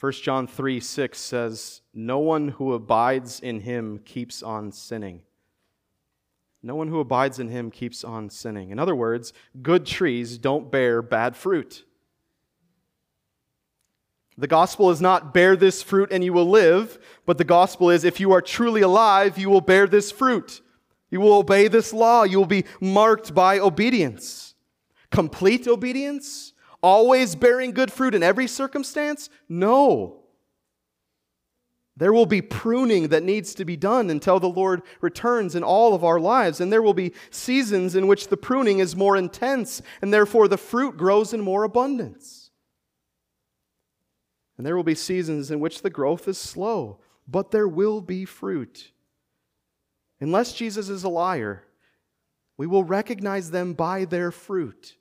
1 0.00 0.12
John 0.12 0.46
3 0.46 0.80
6 0.80 1.18
says, 1.18 1.80
No 1.92 2.18
one 2.18 2.48
who 2.48 2.72
abides 2.72 3.40
in 3.40 3.60
him 3.60 3.98
keeps 4.04 4.42
on 4.42 4.72
sinning. 4.72 5.22
No 6.64 6.74
one 6.74 6.88
who 6.88 6.98
abides 6.98 7.38
in 7.38 7.48
him 7.48 7.70
keeps 7.70 8.02
on 8.02 8.30
sinning. 8.30 8.70
In 8.70 8.78
other 8.78 8.96
words, 8.96 9.34
good 9.60 9.84
trees 9.84 10.38
don't 10.38 10.70
bear 10.70 11.02
bad 11.02 11.36
fruit. 11.36 11.84
The 14.38 14.46
gospel 14.46 14.90
is 14.90 14.98
not 14.98 15.34
bear 15.34 15.56
this 15.56 15.82
fruit 15.82 16.08
and 16.10 16.24
you 16.24 16.32
will 16.32 16.48
live, 16.48 16.98
but 17.26 17.36
the 17.36 17.44
gospel 17.44 17.90
is 17.90 18.02
if 18.02 18.18
you 18.18 18.32
are 18.32 18.40
truly 18.40 18.80
alive, 18.80 19.36
you 19.36 19.50
will 19.50 19.60
bear 19.60 19.86
this 19.86 20.10
fruit. 20.10 20.62
You 21.10 21.20
will 21.20 21.34
obey 21.34 21.68
this 21.68 21.92
law. 21.92 22.22
You 22.22 22.38
will 22.38 22.46
be 22.46 22.64
marked 22.80 23.34
by 23.34 23.58
obedience. 23.58 24.54
Complete 25.10 25.68
obedience? 25.68 26.54
Always 26.82 27.36
bearing 27.36 27.72
good 27.72 27.92
fruit 27.92 28.14
in 28.14 28.22
every 28.22 28.46
circumstance? 28.46 29.28
No. 29.50 30.23
There 31.96 32.12
will 32.12 32.26
be 32.26 32.42
pruning 32.42 33.08
that 33.08 33.22
needs 33.22 33.54
to 33.54 33.64
be 33.64 33.76
done 33.76 34.10
until 34.10 34.40
the 34.40 34.48
Lord 34.48 34.82
returns 35.00 35.54
in 35.54 35.62
all 35.62 35.94
of 35.94 36.02
our 36.02 36.18
lives. 36.18 36.60
And 36.60 36.72
there 36.72 36.82
will 36.82 36.94
be 36.94 37.12
seasons 37.30 37.94
in 37.94 38.08
which 38.08 38.28
the 38.28 38.36
pruning 38.36 38.80
is 38.80 38.96
more 38.96 39.16
intense, 39.16 39.80
and 40.02 40.12
therefore 40.12 40.48
the 40.48 40.58
fruit 40.58 40.96
grows 40.96 41.32
in 41.32 41.40
more 41.40 41.62
abundance. 41.62 42.50
And 44.56 44.66
there 44.66 44.76
will 44.76 44.84
be 44.84 44.96
seasons 44.96 45.50
in 45.50 45.60
which 45.60 45.82
the 45.82 45.90
growth 45.90 46.26
is 46.26 46.38
slow, 46.38 46.98
but 47.28 47.52
there 47.52 47.68
will 47.68 48.00
be 48.00 48.24
fruit. 48.24 48.90
Unless 50.20 50.54
Jesus 50.54 50.88
is 50.88 51.04
a 51.04 51.08
liar, 51.08 51.64
we 52.56 52.66
will 52.66 52.84
recognize 52.84 53.50
them 53.50 53.72
by 53.72 54.04
their 54.04 54.30
fruit. 54.32 54.96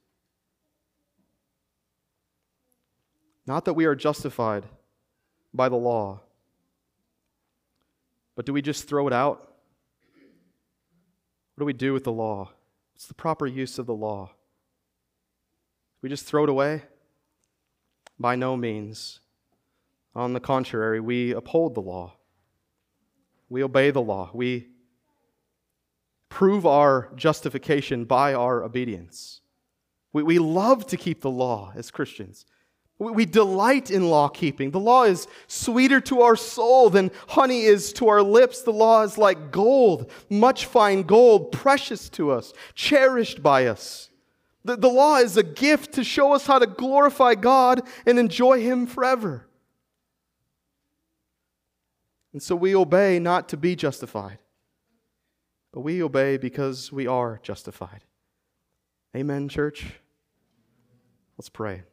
Not 3.48 3.66
that 3.66 3.74
we 3.74 3.86
are 3.86 3.96
justified 3.96 4.66
by 5.54 5.70
the 5.70 5.76
law 5.76 6.22
but 8.36 8.46
do 8.46 8.54
we 8.54 8.62
just 8.62 8.88
throw 8.88 9.08
it 9.08 9.14
out? 9.14 9.54
What 11.56 11.62
do 11.62 11.66
we 11.66 11.74
do 11.74 11.94
with 11.94 12.04
the 12.04 12.12
law? 12.12 12.52
What's 12.94 13.06
the 13.06 13.14
proper 13.14 13.46
use 13.46 13.78
of 13.78 13.86
the 13.86 13.94
law? 13.94 14.32
We 16.02 16.10
just 16.10 16.26
throw 16.26 16.44
it 16.44 16.50
away? 16.50 16.84
By 18.20 18.36
no 18.36 18.58
means. 18.58 19.20
On 20.16 20.34
the 20.34 20.40
contrary, 20.40 21.00
we 21.00 21.32
uphold 21.32 21.76
the 21.76 21.82
law. 21.82 22.14
We 23.50 23.64
obey 23.64 23.92
the 23.92 24.02
law. 24.02 24.30
We 24.34 24.68
prove 26.30 26.66
our 26.66 27.12
justification 27.16 28.06
by 28.06 28.34
our 28.34 28.64
obedience. 28.64 29.42
We, 30.12 30.24
we 30.24 30.40
love 30.40 30.88
to 30.88 30.98
keep 30.98 31.22
the 31.22 31.30
law 31.30 31.72
as 31.76 31.92
Christians. 31.92 32.46
We 33.12 33.26
delight 33.26 33.92
in 33.92 34.10
law 34.10 34.30
keeping. 34.30 34.72
The 34.72 34.80
law 34.80 35.04
is 35.04 35.28
sweeter 35.48 36.00
to 36.02 36.22
our 36.22 36.36
soul 36.36 36.90
than 36.90 37.12
honey 37.30 37.64
is 37.64 37.92
to 37.94 38.08
our 38.08 38.22
lips. 38.22 38.62
The 38.62 38.72
law 38.72 39.02
is 39.02 39.18
like 39.18 39.52
gold, 39.52 40.10
much 40.30 40.66
fine 40.66 41.04
gold, 41.04 41.52
precious 41.52 42.08
to 42.10 42.32
us, 42.32 42.54
cherished 42.76 43.44
by 43.44 43.68
us. 43.68 44.10
The, 44.64 44.78
the 44.78 44.90
law 44.90 45.18
is 45.18 45.36
a 45.36 45.44
gift 45.44 45.94
to 45.94 46.04
show 46.04 46.34
us 46.34 46.46
how 46.46 46.60
to 46.60 46.68
glorify 46.68 47.36
God 47.36 47.82
and 48.06 48.18
enjoy 48.18 48.62
Him 48.62 48.88
forever. 48.88 49.48
And 52.32 52.42
so 52.42 52.56
we 52.56 52.76
obey 52.76 53.20
not 53.20 53.50
to 53.50 53.58
be 53.58 53.76
justified, 53.76 54.40
but 55.72 55.82
we 55.82 56.02
obey 56.02 56.38
because 56.38 56.92
we 56.92 57.06
are 57.06 57.40
justified. 57.44 58.06
Amen, 59.16 59.50
church? 59.50 59.86
Let's 61.38 61.50
pray. 61.50 61.84